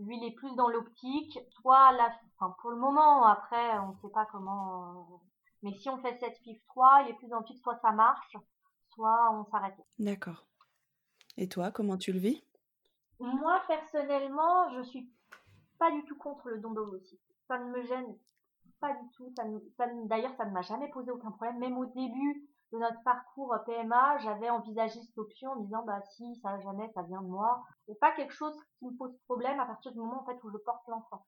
[0.00, 1.38] lui, il est plus dans l'optique.
[1.60, 4.90] Soit, la, enfin, pour le moment, après, on ne sait pas comment.
[4.90, 5.16] Euh,
[5.62, 8.36] mais si on fait cette FIF 3, il est plus dans l'optique, soit ça marche,
[8.90, 9.76] soit on s'arrête.
[9.98, 10.44] D'accord.
[11.36, 12.44] Et toi, comment tu le vis?
[13.20, 15.10] Moi, personnellement, je suis
[15.78, 17.20] pas du tout contre le don d'ovocytes.
[17.48, 18.16] Ça ne me gêne
[18.80, 19.32] pas du tout.
[19.36, 19.44] Ça,
[19.76, 21.58] ça D'ailleurs, ça ne m'a jamais posé aucun problème.
[21.58, 26.36] Même au début, de notre parcours PMA, j'avais envisagé cette option en disant bah si
[26.36, 29.66] ça jamais ça vient de moi, c'est pas quelque chose qui me pose problème à
[29.66, 31.24] partir du moment en fait où je porte l'enfant.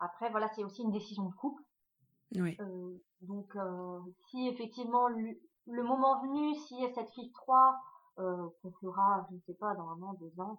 [0.00, 1.62] Après voilà c'est aussi une décision de couple.
[2.34, 2.56] Oui.
[2.60, 7.80] Euh, donc euh, si effectivement le, moment venu, si cette fille 3
[8.18, 10.58] euh, qu'on fera, je ne sais pas, dans un an, deux ans,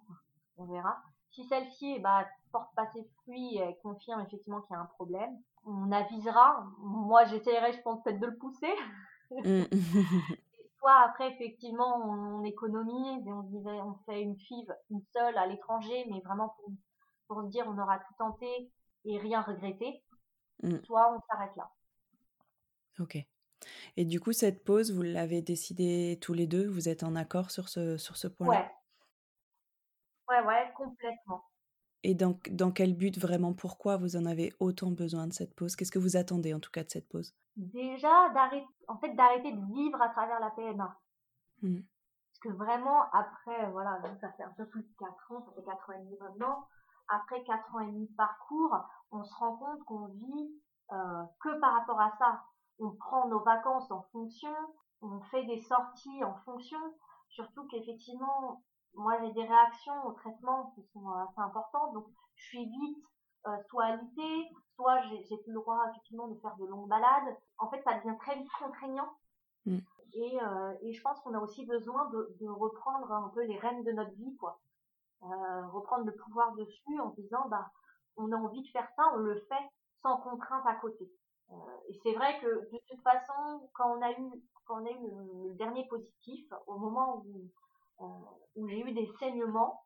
[0.56, 0.96] on verra.
[1.30, 5.38] Si celle-ci bah, porte pas ses fruits et confirme effectivement qu'il y a un problème,
[5.64, 6.66] on avisera.
[6.78, 8.72] Moi, j'essaierai, je pense, peut-être de le pousser.
[9.44, 9.64] Mm.
[10.80, 15.46] Soit après, effectivement, on, économise et on, disait, on fait une FIV, une seule à
[15.46, 16.72] l'étranger, mais vraiment pour,
[17.28, 18.72] pour se dire on aura tout tenté
[19.04, 20.02] et rien regretté.
[20.62, 20.78] Mm.
[20.84, 21.70] Soit on s'arrête là.
[22.98, 23.18] Ok.
[23.96, 26.66] Et du coup, cette pause, vous l'avez décidé tous les deux?
[26.66, 28.72] Vous êtes en accord sur ce, sur ce point-là?
[30.28, 30.40] Ouais.
[30.40, 31.44] Ouais, ouais, complètement.
[32.02, 35.76] Et dans, dans quel but vraiment Pourquoi vous en avez autant besoin de cette pause?
[35.76, 37.34] Qu'est-ce que vous attendez en tout cas de cette pause?
[37.56, 40.98] Déjà, d'arrêter, en fait, d'arrêter de vivre à travers la PMA.
[41.62, 41.76] Mmh.
[41.76, 45.64] Parce que vraiment, après, voilà, ça fait un peu plus de 4 ans, ça fait
[45.64, 46.66] 4 ans et demi maintenant.
[47.08, 48.76] Après 4 ans et demi de parcours,
[49.10, 50.54] on se rend compte qu'on vit
[50.92, 52.44] euh, que par rapport à ça.
[52.78, 54.54] On prend nos vacances en fonction,
[55.02, 56.78] on fait des sorties en fonction,
[57.28, 58.62] surtout qu'effectivement,
[58.94, 63.04] moi j'ai des réactions au traitement qui sont assez importantes, donc je suis vite
[63.46, 67.36] euh, soit alitée, soit j'ai plus le droit effectivement de faire de longues balades.
[67.58, 69.16] En fait, ça devient très vite contraignant.
[69.66, 69.78] Mm.
[70.12, 73.58] Et, euh, et, je pense qu'on a aussi besoin de, de, reprendre un peu les
[73.58, 74.60] rênes de notre vie, quoi.
[75.22, 77.70] Euh, reprendre le pouvoir dessus en disant, bah,
[78.16, 79.70] on a envie de faire ça, on le fait
[80.02, 81.10] sans contrainte à côté.
[81.52, 81.54] Euh,
[81.88, 85.00] et c'est vrai que de toute façon, quand on a eu, quand on a eu
[85.02, 87.50] le, le dernier positif, au moment où euh,
[88.56, 89.84] où j'ai eu des saignements,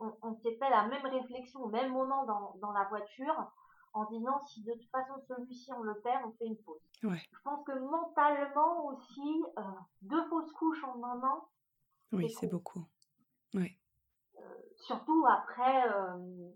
[0.00, 3.50] on, on s'est fait la même réflexion au même moment dans, dans la voiture
[3.94, 6.80] en disant si de toute façon celui-ci on le perd, on fait une pause.
[7.02, 7.20] Ouais.
[7.32, 9.62] Je pense que mentalement aussi, euh,
[10.02, 11.48] deux fausses couches en un an.
[12.12, 12.84] Oui, c'est beaucoup.
[13.54, 13.76] Oui.
[14.36, 14.40] Euh,
[14.76, 16.50] surtout après, euh,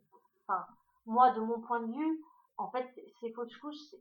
[0.46, 0.66] enfin,
[1.06, 2.24] moi de mon point de vue,
[2.58, 3.94] en fait, ces fausses couches,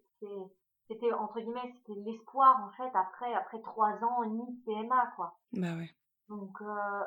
[0.87, 5.13] c'était entre guillemets, c'était l'espoir en fait après après trois ans et demi de PMA
[5.15, 5.37] quoi.
[5.53, 5.89] Bah ouais.
[6.31, 7.03] Donc, euh,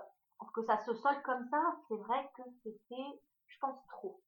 [0.55, 4.21] que ça se solde comme ça, c'est vrai que c'était, je pense, trop.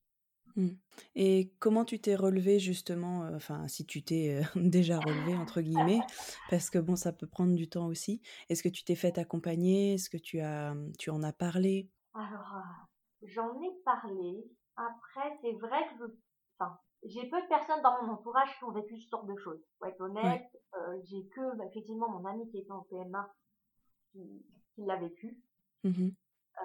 [0.57, 0.71] Mmh.
[1.15, 5.61] Et comment tu t'es relevé justement, euh, enfin si tu t'es euh, déjà relevé entre
[5.61, 6.01] guillemets,
[6.49, 8.23] parce que bon ça peut prendre du temps aussi.
[8.49, 9.95] Est-ce que tu t'es fait accompagner?
[9.95, 11.91] Est-ce que tu as, tu en as parlé?
[12.15, 12.55] Alors
[13.23, 14.49] j'en ai parlé.
[14.77, 16.05] Après c'est vrai que
[16.59, 19.61] enfin j'ai peu de personnes dans mon entourage qui ont vécu ce genre de choses.
[19.79, 20.47] Pour être honnête,
[21.05, 23.31] j'ai que bah, effectivement mon ami qui était en PMA
[24.13, 24.43] qui,
[24.77, 25.37] qui l'a vécu.
[25.83, 26.11] Mmh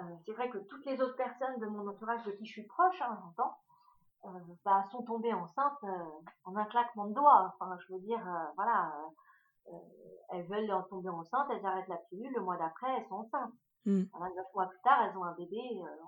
[0.00, 2.66] euh, c'est vrai que toutes les autres personnes de mon entourage de qui je suis
[2.66, 3.58] proche, hein, j'entends,
[4.24, 6.04] euh, bah, sont tombées enceintes euh,
[6.44, 7.54] en un claquement de doigts.
[7.60, 8.90] Enfin, je veux dire, voilà,
[10.30, 13.52] elles veulent en tomber enceintes, elles arrêtent la pilule, le mois d'après, elles sont enceintes.
[13.84, 14.04] Mmh.
[14.34, 15.60] neuf mois plus tard, elles ont un bébé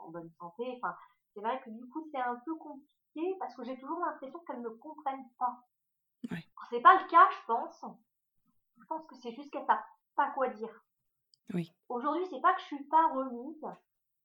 [0.07, 0.81] en bonne santé.
[0.83, 0.97] Enfin,
[1.35, 4.63] c'est vrai que du coup, c'est un peu compliqué parce que j'ai toujours l'impression qu'elles
[4.63, 5.61] ne comprennent pas.
[6.31, 6.43] Ouais.
[6.71, 7.85] C'est pas le cas, je pense.
[8.81, 9.85] Je pense que c'est juste qu'elles savent
[10.17, 10.71] pas quoi dire.
[11.53, 11.73] Oui.
[11.89, 13.67] Aujourd'hui, c'est pas que je suis pas remise,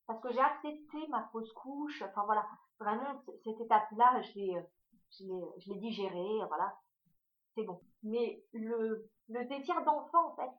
[0.08, 2.02] parce que j'ai accepté ma fausse couche.
[2.02, 2.48] Enfin voilà,
[2.80, 4.66] vraiment cette étape-là, je l'ai,
[5.18, 6.40] je l'ai, digérée.
[6.48, 6.78] Voilà,
[7.56, 7.82] c'est bon.
[8.04, 10.52] Mais le, le désir d'enfant, en fait,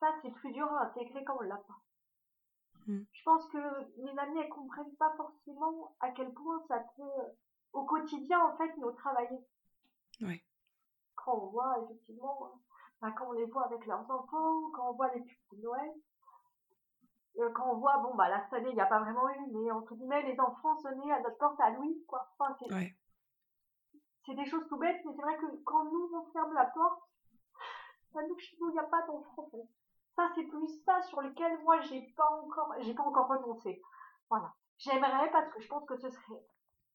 [0.00, 1.80] ça c'est plus dur à intégrer quand on l'a pas.
[2.86, 3.02] Mm.
[3.12, 7.32] Je pense que mes amis elles comprennent pas forcément à quel point ça peut,
[7.72, 9.38] au quotidien en fait, nous travailler.
[10.20, 10.42] Oui.
[11.14, 12.52] Quand on voit effectivement
[13.10, 15.92] quand on les voit avec leurs enfants, quand on voit les pubs de Noël,
[17.38, 19.50] euh, quand on voit, bon, bah, là, cette année, il n'y a pas vraiment eu,
[19.52, 22.28] mais entre guillemets, les enfants sonnaient à notre porte à Louis, quoi.
[22.38, 22.68] Enfin, c'est,
[24.26, 27.02] c'est des choses tout bêtes, mais c'est vrai que quand nous, on ferme la porte,
[28.12, 29.50] ça nous, chez nous, il n'y a pas d'enfants,
[30.14, 33.80] Ça, c'est plus ça sur lequel moi, j'ai pas encore, j'ai pas encore renoncé.
[34.28, 34.52] Voilà.
[34.76, 36.44] J'aimerais parce que je pense que ce serait,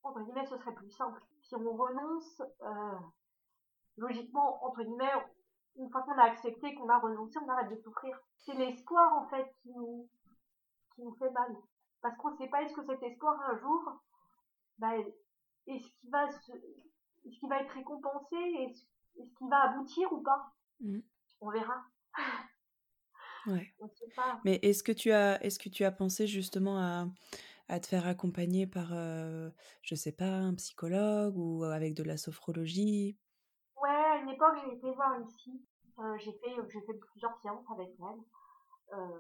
[0.04, 1.22] entre guillemets, ce serait plus simple.
[1.42, 3.00] Si on renonce, euh,
[3.98, 5.14] logiquement, entre guillemets,
[5.78, 8.20] une fois qu'on a accepté, qu'on a renoncé, on arrête de souffrir.
[8.38, 10.10] C'est l'espoir, en fait, qui nous,
[10.96, 11.56] qui nous fait mal.
[12.02, 14.02] Parce qu'on ne sait pas est-ce que cet espoir, un jour,
[14.78, 14.94] bah,
[15.68, 16.52] est-ce qu'il va se,
[17.26, 18.84] est-ce qu'il va être récompensé, est-ce,
[19.20, 20.52] est-ce qu'il va aboutir ou pas?
[20.80, 21.00] Mm.
[21.42, 21.84] On verra.
[23.46, 23.74] Ouais.
[24.44, 27.08] Mais est-ce que tu as, est-ce que tu as pensé justement à,
[27.70, 29.50] à te faire accompagner par, euh,
[29.82, 33.18] je sais pas, un psychologue ou avec de la sophrologie?
[33.82, 35.66] Ouais, à une époque, j'ai été voir ici.
[36.00, 38.98] Euh, j'ai fait, j'ai fait plusieurs séances avec elle.
[38.98, 39.20] Euh,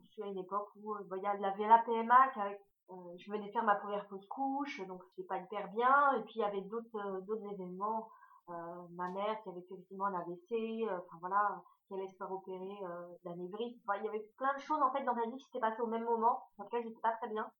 [0.00, 2.60] je suis à une époque où euh, bah, il y avait la PMA qui avait,
[2.90, 6.14] euh, je venais faire ma première fausse couche, donc c'était pas hyper bien.
[6.14, 7.22] Et puis il y avait d'autres,
[7.52, 8.08] événements.
[8.48, 12.78] ma mère qui avait fait effectivement un AVC, enfin voilà, qui allait se faire opérer
[12.82, 13.80] euh, d'anévrisme.
[13.98, 15.86] il y avait plein de choses en fait dans ma vie qui s'étaient passées au
[15.86, 17.50] même moment, en tout cas j'étais pas très bien.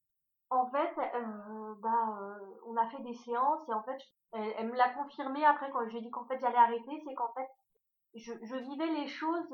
[0.50, 3.98] En fait, euh, bah, euh, on a fait des séances et en fait,
[4.32, 7.14] elle, me l'a confirmé après quand je lui ai dit qu'en fait j'allais arrêter, c'est
[7.14, 7.48] qu'en fait,
[8.14, 9.48] je, je vivais les choses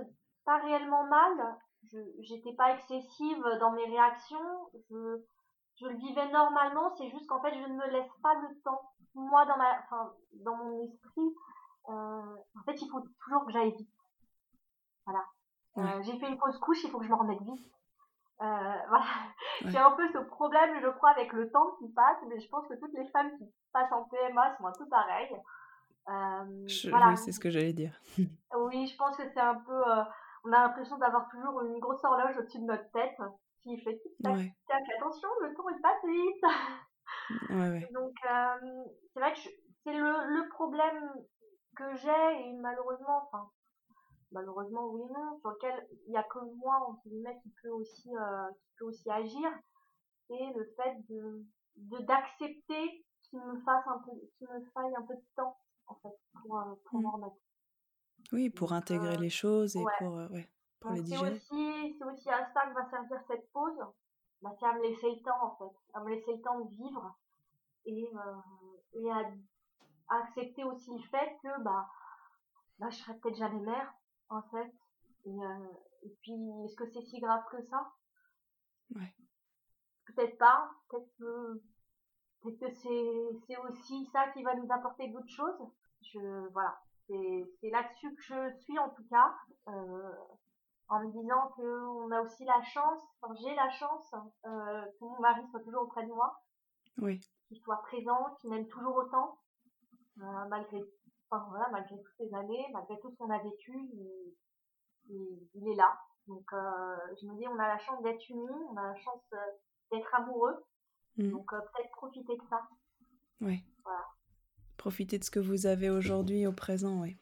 [0.45, 5.23] pas réellement mal, je j'étais pas excessive dans mes réactions, je,
[5.77, 8.83] je le vivais normalement, c'est juste qu'en fait je ne me laisse pas le temps.
[9.15, 10.13] Moi dans ma, enfin
[10.45, 11.35] dans mon esprit,
[11.89, 13.91] euh, en fait il faut toujours que j'aille vite.
[15.07, 15.25] Voilà.
[16.03, 17.73] J'ai fait une fausse couche, il faut que je me remette vite.
[18.43, 18.45] Euh,
[18.89, 19.05] voilà.
[19.65, 22.67] J'ai un peu ce problème, je crois, avec le temps qui passe, mais je pense
[22.69, 25.37] que toutes les femmes qui passent en PMA sont un peu pareilles.
[26.09, 27.11] Euh, voilà.
[27.11, 27.99] Oui, c'est ce que j'allais dire.
[28.57, 29.73] oui, je pense que c'est un peu.
[29.73, 30.03] Euh,
[30.45, 33.17] on a l'impression d'avoir toujours une grosse horloge au-dessus de notre tête
[33.63, 34.35] qui fait tic-tac,
[34.67, 37.51] tac attention, le temps il passe vite.
[37.51, 37.89] Ouais.
[37.95, 38.13] Donc,
[39.15, 39.39] c'est vrai que
[39.85, 41.13] c'est le, le problème
[41.77, 43.49] que j'ai et malheureusement, enfin,
[44.33, 47.71] malheureusement oui et non, sur lequel il n'y a que moi, entre guillemets, qui peut
[47.71, 49.51] aussi, euh, qui peut aussi agir,
[50.29, 51.45] c'est le fait de,
[51.77, 55.57] d'accepter qu'il me fasse un peu, qu'il me faille un peu de temps,
[55.87, 57.03] en fait, pour, euh, pour mmh.
[57.03, 57.37] m'en remettre.
[58.33, 60.49] Oui, pour intégrer euh, les choses et pour, ouais,
[60.81, 61.39] pour les digérer.
[61.39, 63.79] C'est aussi, c'est aussi à ça que va servir cette pause.
[64.43, 65.77] Bah, c'est à me laisser le temps, en fait.
[65.95, 67.17] À me laisser le temps de vivre
[67.85, 68.11] et,
[68.95, 69.31] et à,
[70.09, 71.89] à, accepter aussi le fait que, bah,
[72.79, 73.95] bah je serai peut-être jamais mère,
[74.33, 74.73] en fait.
[75.27, 75.73] Euh,
[76.03, 76.33] et, puis,
[76.65, 77.93] est-ce que c'est si grave que ça?
[78.95, 79.15] Ouais.
[80.07, 80.71] Peut-être pas.
[80.89, 81.63] Peut-être que,
[82.43, 82.71] peut que
[83.47, 85.69] c'est, aussi ça qui va nous apporter d'autres choses.
[86.03, 86.81] Je, voilà.
[87.07, 89.35] C'est, là-dessus que je suis, en tout cas.
[89.69, 90.13] Euh,
[90.89, 94.15] en me disant que on a aussi la chance, enfin, j'ai la chance
[94.45, 96.39] euh, que mon mari soit toujours auprès de moi,
[96.99, 97.19] oui.
[97.49, 99.39] qu'il soit présent, qu'il m'aime toujours autant,
[100.21, 100.45] euh,
[101.33, 103.73] malgré voilà, malgré toutes ces années, malgré tout ce qu'on a vécu,
[105.09, 105.99] il, il, est là.
[106.27, 109.25] Donc, euh, je me dis, on a la chance d'être unis, on a la chance
[109.33, 109.37] euh,
[109.91, 110.65] d'être amoureux.
[111.17, 111.31] Mm.
[111.31, 112.63] Donc, euh, peut-être profiter de ça.
[113.41, 113.65] Oui.
[113.85, 114.05] Voilà.
[114.77, 117.17] Profiter de ce que vous avez aujourd'hui au présent, oui.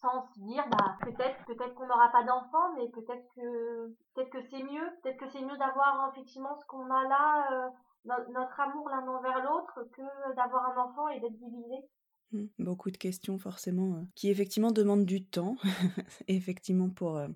[0.00, 4.42] Sans se dire, bah, peut-être, peut-être qu'on n'aura pas d'enfant, mais peut-être que, peut-être que
[4.50, 4.88] c'est mieux.
[5.02, 7.70] Peut-être que c'est mieux d'avoir effectivement ce qu'on a là,
[8.04, 11.86] notre amour l'un envers l'autre, que d'avoir un enfant et d'être divisé.
[12.32, 12.44] Mmh.
[12.60, 15.56] Beaucoup de questions forcément euh, qui effectivement demandent du temps,
[16.28, 17.28] effectivement pour, euh,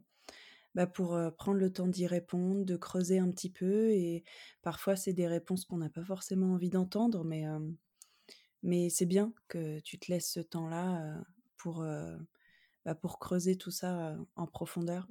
[0.77, 4.23] bah, pour euh, prendre le temps d'y répondre, de creuser un petit peu et
[4.63, 7.45] parfois c'est des réponses qu'on n'a pas forcément envie d'entendre, mais,
[8.63, 11.21] mais c'est bien que tu te laisses ce temps-là
[11.57, 11.85] pour,
[12.85, 15.09] bah, pour creuser tout ça en profondeur.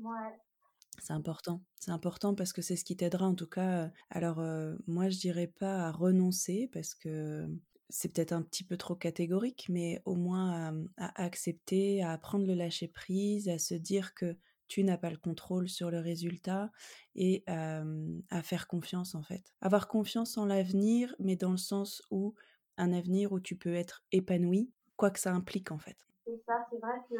[1.01, 3.91] C'est important, c'est important parce que c'est ce qui t'aidera en tout cas.
[4.09, 4.41] Alors
[4.88, 7.49] moi je dirais pas à renoncer parce que
[7.89, 12.53] c'est peut-être un petit peu trop catégorique, mais au moins à, accepter, à apprendre le
[12.53, 14.36] lâcher prise, à se dire que
[14.67, 16.71] tu n'as pas le contrôle sur le résultat
[17.15, 19.53] et à faire confiance en fait.
[19.61, 22.34] Avoir confiance en l'avenir, mais dans le sens où
[22.77, 25.97] un avenir où tu peux être épanoui, quoi que ça implique en fait.
[26.25, 27.15] Et ça, c'est vrai que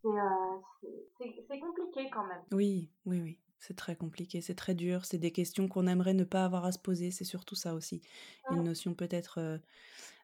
[0.00, 2.42] c'est euh, compliqué quand même.
[2.52, 3.38] Oui, oui, oui.
[3.60, 6.72] C'est très compliqué, c'est très dur, c'est des questions qu'on aimerait ne pas avoir à
[6.72, 8.00] se poser, c'est surtout ça aussi.
[8.50, 9.60] Une notion peut-être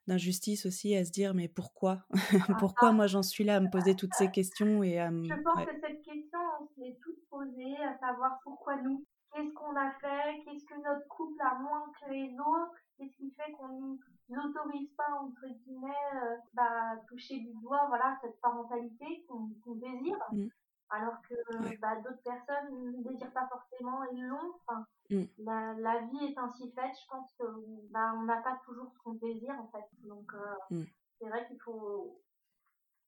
[0.07, 2.05] d'injustice aussi à se dire mais pourquoi?
[2.12, 2.16] Ah,
[2.61, 2.93] Pourquoi ah.
[2.93, 5.80] moi j'en suis là à me poser toutes ces questions et à Je pense que
[5.80, 9.05] cette question, on se l'est toutes posée, à savoir pourquoi nous?
[9.32, 10.43] Qu'est-ce qu'on a fait?
[10.45, 12.78] Qu'est-ce que notre couple a moins que les autres?
[12.97, 13.99] Qu'est-ce qui fait qu'on
[14.30, 20.18] n'autorise pas, entre guillemets, euh, bah, toucher du doigt voilà, cette parentalité qu'on désire?
[20.32, 20.47] Mmh
[20.91, 21.34] alors que
[21.80, 24.55] bah, d'autres personnes ne désirent pas forcément et l'ont.
[24.66, 25.22] Enfin, mm.
[25.39, 27.45] la, la, vie est ainsi faite, je pense que
[27.91, 29.87] bah, on n'a pas toujours ce qu'on désire en fait.
[30.07, 30.84] Donc euh, mm.
[31.18, 32.20] c'est vrai qu'il faut,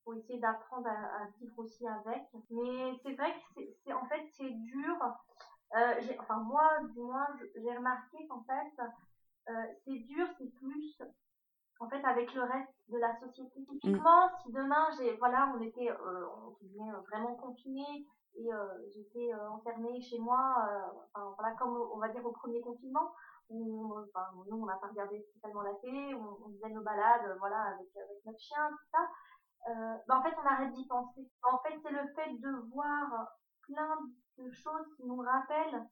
[0.05, 2.23] faut essayer d'apprendre à, vivre aussi avec.
[2.51, 4.97] Mais c'est vrai que c'est en fait c'est dur.
[5.77, 8.83] Euh, enfin moi du moins j'ai remarqué qu'en fait
[9.51, 11.01] euh, c'est dur, c'est plus
[11.81, 13.65] en fait, avec le reste de la société.
[13.65, 18.07] Typiquement, si demain, j'ai, voilà, on était, euh, on vraiment confinés
[18.37, 20.55] et euh, j'étais euh, enfermée chez moi,
[21.15, 23.13] enfin, voilà, comme on va dire au premier confinement,
[23.51, 27.37] où, enfin, nous, on n'a pas regardé spécialement la télé, on, on faisait nos balades,
[27.39, 29.09] voilà, avec, avec notre chien, tout ça.
[30.07, 31.29] Bah, en fait, on arrête d'y penser.
[31.43, 33.29] En fait, c'est le fait de voir
[33.63, 33.99] plein
[34.39, 35.85] de choses qui nous rappellent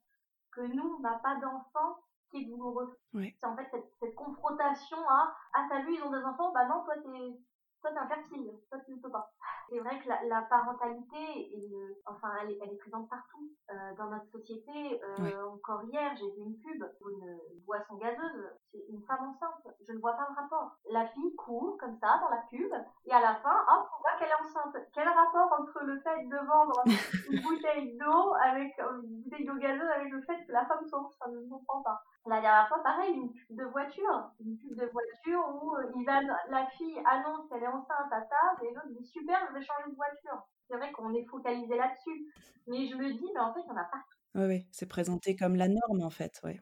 [0.53, 1.99] que nous, on n'a pas d'enfants
[2.30, 2.96] qui est douloureux.
[3.40, 6.52] C'est en fait cette, cette confrontation à ah t'as vu ils ont des enfants?
[6.52, 7.38] Bah non toi t'es
[7.82, 9.30] toi t'es infertile toi tu ne peux pas.
[9.68, 13.94] C'est vrai que la, la parentalité est enfin elle est, elle est présente partout euh,
[13.98, 15.00] dans notre société.
[15.02, 19.66] Euh, Encore hier j'ai vu une pub pour une boisson gazeuse c'est une femme enceinte
[19.86, 20.76] je ne vois pas le rapport.
[20.90, 22.72] La fille court comme ça dans la pub
[23.06, 24.76] et à la fin hop on voit qu'elle est enceinte.
[24.94, 26.82] Quel rapport entre le fait de vendre
[27.30, 31.00] une bouteille d'eau avec une bouteille d'eau gazeuse avec le fait que la femme soit
[31.00, 32.00] enceinte je ne comprends pas?
[32.26, 34.30] La dernière fois, pareil, une pub de voiture.
[34.40, 35.92] Une pub de voiture où euh,
[36.50, 39.90] la fille annonce qu'elle est enceinte à table et l'autre dit super, je vais changer
[39.90, 40.42] de voiture.
[40.68, 42.32] C'est vrai qu'on est focalisé là-dessus.
[42.66, 44.16] Mais je me dis, mais en fait, il y en a partout.
[44.34, 46.60] Oui, oui, c'est présenté comme la norme en fait, oui.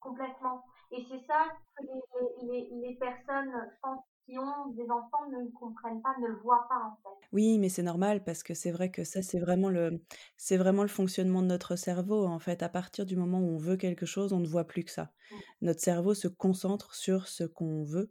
[0.00, 0.64] Complètement.
[0.90, 1.46] Et c'est ça
[1.76, 6.28] que les, les, les personnes, je pense, qui ont des enfants ne comprennent pas, ne
[6.28, 7.26] le voient pas en fait.
[7.32, 10.02] Oui, mais c'est normal parce que c'est vrai que ça c'est vraiment le
[10.36, 12.62] c'est vraiment le fonctionnement de notre cerveau en fait.
[12.62, 15.04] À partir du moment où on veut quelque chose, on ne voit plus que ça.
[15.30, 15.36] Mmh.
[15.62, 18.10] Notre cerveau se concentre sur ce qu'on veut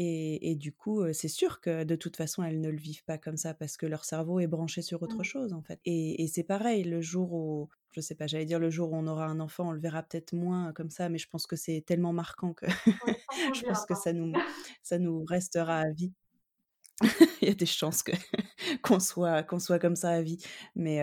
[0.00, 3.18] et, et, du coup, c'est sûr que de toute façon, elles ne le vivent pas
[3.18, 5.24] comme ça parce que leur cerveau est branché sur autre mmh.
[5.24, 5.80] chose en fait.
[5.84, 8.96] Et, et c'est pareil, le jour où, je sais pas, j'allais dire le jour où
[8.96, 11.56] on aura un enfant, on le verra peut-être moins comme ça, mais je pense que
[11.56, 12.66] c'est tellement marquant que
[13.54, 14.32] je pense que ça nous,
[14.82, 16.12] ça nous restera à vie.
[17.42, 18.12] Il y a des chances que
[18.82, 20.38] qu'on soit qu'on soit comme ça à vie.
[20.74, 21.02] Mais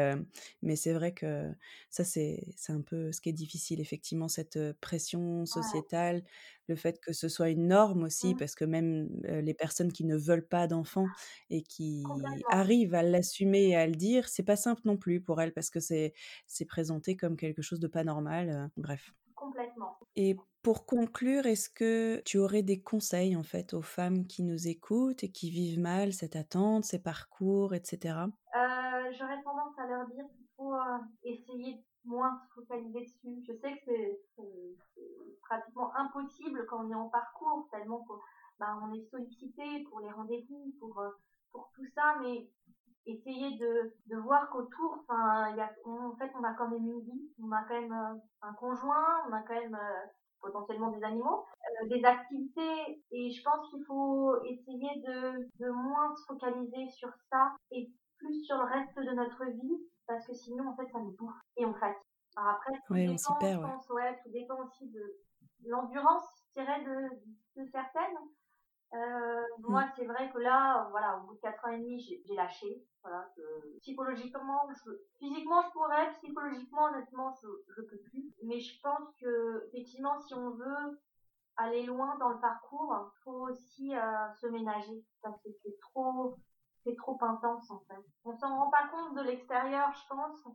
[0.61, 1.51] mais c'est vrai que
[1.89, 6.23] ça c'est c'est un peu ce qui est difficile effectivement cette pression sociétale
[6.67, 8.37] le fait que ce soit une norme aussi mmh.
[8.37, 11.07] parce que même les personnes qui ne veulent pas d'enfants
[11.49, 12.03] et qui
[12.49, 15.69] arrivent à l'assumer et à le dire c'est pas simple non plus pour elles parce
[15.69, 16.13] que c'est
[16.47, 22.21] c'est présenté comme quelque chose de pas normal bref complètement et pour conclure, est-ce que
[22.21, 26.11] tu aurais des conseils en fait aux femmes qui nous écoutent et qui vivent mal
[26.11, 28.17] cette attente, ces parcours, etc.
[28.17, 33.43] Euh, j'aurais tendance à leur dire qu'il faut euh, essayer de moins se focaliser dessus.
[33.47, 33.91] Je sais que
[34.35, 38.19] c'est pratiquement impossible quand on est en parcours, tellement qu'on
[38.59, 41.09] bah, on est sollicité pour les rendez-vous, pour, euh,
[41.51, 42.49] pour tout ça, mais
[43.05, 47.51] essayer de, de voir qu'autour, enfin, en fait, on a quand même une vie, on
[47.51, 49.77] a quand même un conjoint, on a quand même
[50.41, 51.45] potentiellement des animaux,
[51.83, 53.03] euh, des activités.
[53.11, 58.43] Et je pense qu'il faut essayer de, de moins se focaliser sur ça et plus
[58.43, 59.77] sur le reste de notre vie,
[60.07, 62.01] parce que sinon, en fait, ça nous bouffe et on fatigue.
[62.37, 64.19] Alors après, tout dépend, perd, je pense, ouais.
[64.23, 65.01] tout dépend aussi de
[65.65, 68.17] l'endurance, je dirais, de, de certaines.
[68.93, 69.91] Euh, moi, mmh.
[69.95, 72.85] c'est vrai que là, voilà, au bout de 4 ans et demi, j'ai lâché.
[73.03, 73.27] Voilà,
[73.81, 78.33] psychologiquement, je, physiquement, je pourrais, psychologiquement, honnêtement, je, je peux plus.
[78.43, 80.99] Mais je pense que, effectivement, si on veut
[81.57, 86.35] aller loin dans le parcours, faut aussi euh, se ménager parce que c'est trop,
[86.83, 88.03] c'est trop intense en fait.
[88.25, 90.45] On s'en rend pas compte de l'extérieur, je pense,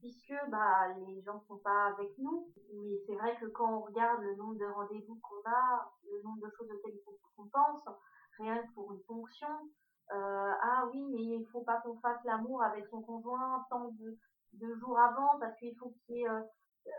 [0.00, 2.48] puisque bah les gens sont pas avec nous.
[2.74, 6.40] Mais c'est vrai que quand on regarde le nombre de rendez-vous qu'on a, le nombre
[6.40, 6.98] de choses auxquelles
[7.36, 7.84] qu'on pense,
[8.38, 9.48] rien que pour une fonction,
[10.12, 13.90] euh, ah oui, mais il faut pas qu'on fasse l'amour avec son conjoint tant
[14.52, 16.40] de, jours avant parce qu'il faut qu'il euh,
[16.86, 16.90] euh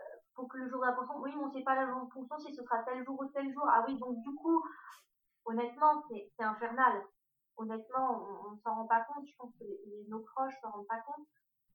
[0.49, 2.39] que le jour de la fonction, oui, mais on sait pas la jour de fonction
[2.39, 3.63] si ce sera tel jour ou tel jour.
[3.67, 4.63] Ah oui, donc du coup,
[5.45, 7.03] honnêtement, c'est infernal.
[7.57, 9.27] Honnêtement, on, ne s'en rend pas compte.
[9.27, 9.65] Je pense que
[10.09, 11.27] nos proches s'en rendent pas compte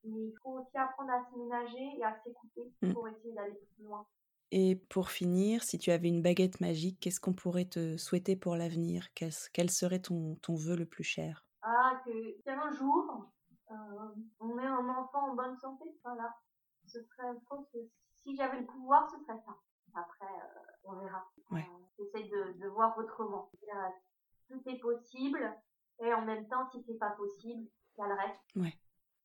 [0.06, 2.92] mais il faut aussi apprendre à s'aménager et à s'écouter mmh.
[2.92, 4.06] pour essayer d'aller plus loin.
[4.52, 8.54] Et pour finir, si tu avais une baguette magique, qu'est-ce qu'on pourrait te souhaiter pour
[8.54, 9.08] l'avenir?
[9.14, 11.44] Quel serait ton, ton vœu le plus cher?
[11.62, 13.26] Ah, que qu'un jour,
[13.70, 13.74] euh,
[14.38, 15.84] on ait un enfant en bonne santé.
[16.04, 16.32] Voilà.
[16.86, 17.78] Ce serait, je pense que
[18.14, 19.56] si j'avais le pouvoir, ce serait ça.
[19.94, 21.26] Après, euh, on verra.
[21.50, 21.66] Ouais.
[21.68, 23.50] Euh, J'essaie de, de voir autrement.
[24.48, 25.56] Tout est possible,
[25.98, 28.40] et en même temps, si c'est pas possible, il y a le reste.
[28.54, 28.78] Ouais.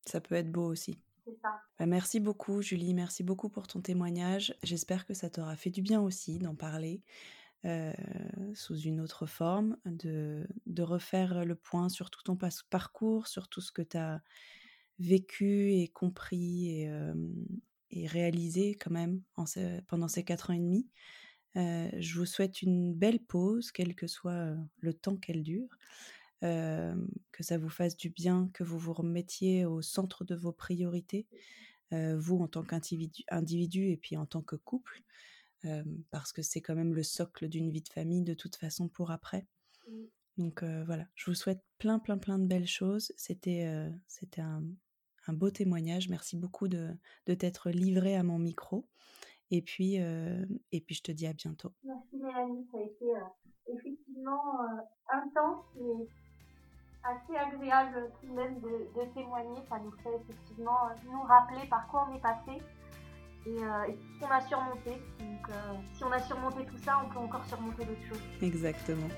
[0.06, 0.98] Ça peut être beau aussi.
[1.40, 1.60] Ça.
[1.78, 4.54] Bah, merci beaucoup Julie, merci beaucoup pour ton témoignage.
[4.62, 7.02] J'espère que ça t'aura fait du bien aussi d'en parler
[7.64, 7.92] euh,
[8.54, 12.36] sous une autre forme, de, de, refaire le point sur tout ton
[12.70, 14.20] parcours, sur tout ce que tu as
[14.98, 17.14] vécu et compris et, euh,
[17.90, 19.44] et réalisé quand même en
[19.86, 20.88] pendant ces quatre ans et demi.
[21.54, 25.78] Euh, je vous souhaite une belle pause, quel que soit le temps qu'elle dure
[26.42, 31.26] que ça vous fasse du bien, que vous vous remettiez au centre de vos priorités,
[31.92, 35.02] vous en tant qu'individu et puis en tant que couple,
[36.10, 39.10] parce que c'est quand même le socle d'une vie de famille de toute façon pour
[39.10, 39.46] après.
[40.36, 43.12] Donc voilà, je vous souhaite plein, plein, plein de belles choses.
[43.16, 44.64] C'était c'était un,
[45.28, 46.08] un, beau témoignage.
[46.08, 46.90] Merci beaucoup de,
[47.26, 48.88] de t'être livré à mon micro.
[49.50, 51.72] Et puis, et puis, je te dis à bientôt.
[51.84, 53.06] Merci Mélanie, ça a été
[53.68, 54.56] effectivement
[55.08, 56.08] intense et
[57.04, 59.60] assez agréable tout même de, de, témoigner.
[59.68, 62.62] Ça nous fait effectivement nous rappeler par quoi on est passé
[63.46, 64.90] et, euh, ce qu'on a surmonté.
[65.18, 68.22] Donc euh, si on a surmonté tout ça, on peut encore surmonter d'autres choses.
[68.40, 69.08] Exactement.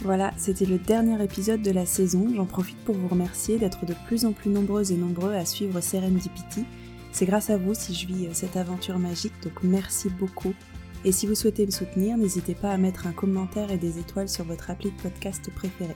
[0.00, 2.28] Voilà, c'était le dernier épisode de la saison.
[2.34, 5.80] J'en profite pour vous remercier d'être de plus en plus nombreuses et nombreux à suivre
[5.80, 6.66] Serendipity.
[7.12, 10.54] C'est grâce à vous si je vis euh, cette aventure magique, donc merci beaucoup.
[11.04, 14.28] Et si vous souhaitez me soutenir, n'hésitez pas à mettre un commentaire et des étoiles
[14.28, 15.94] sur votre appli de podcast préféré.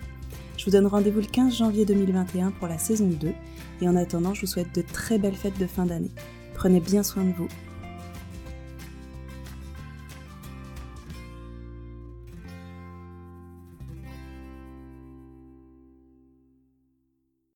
[0.57, 3.33] Je vous donne rendez-vous le 15 janvier 2021 pour la saison 2
[3.81, 6.11] et en attendant, je vous souhaite de très belles fêtes de fin d'année.
[6.55, 7.49] Prenez bien soin de vous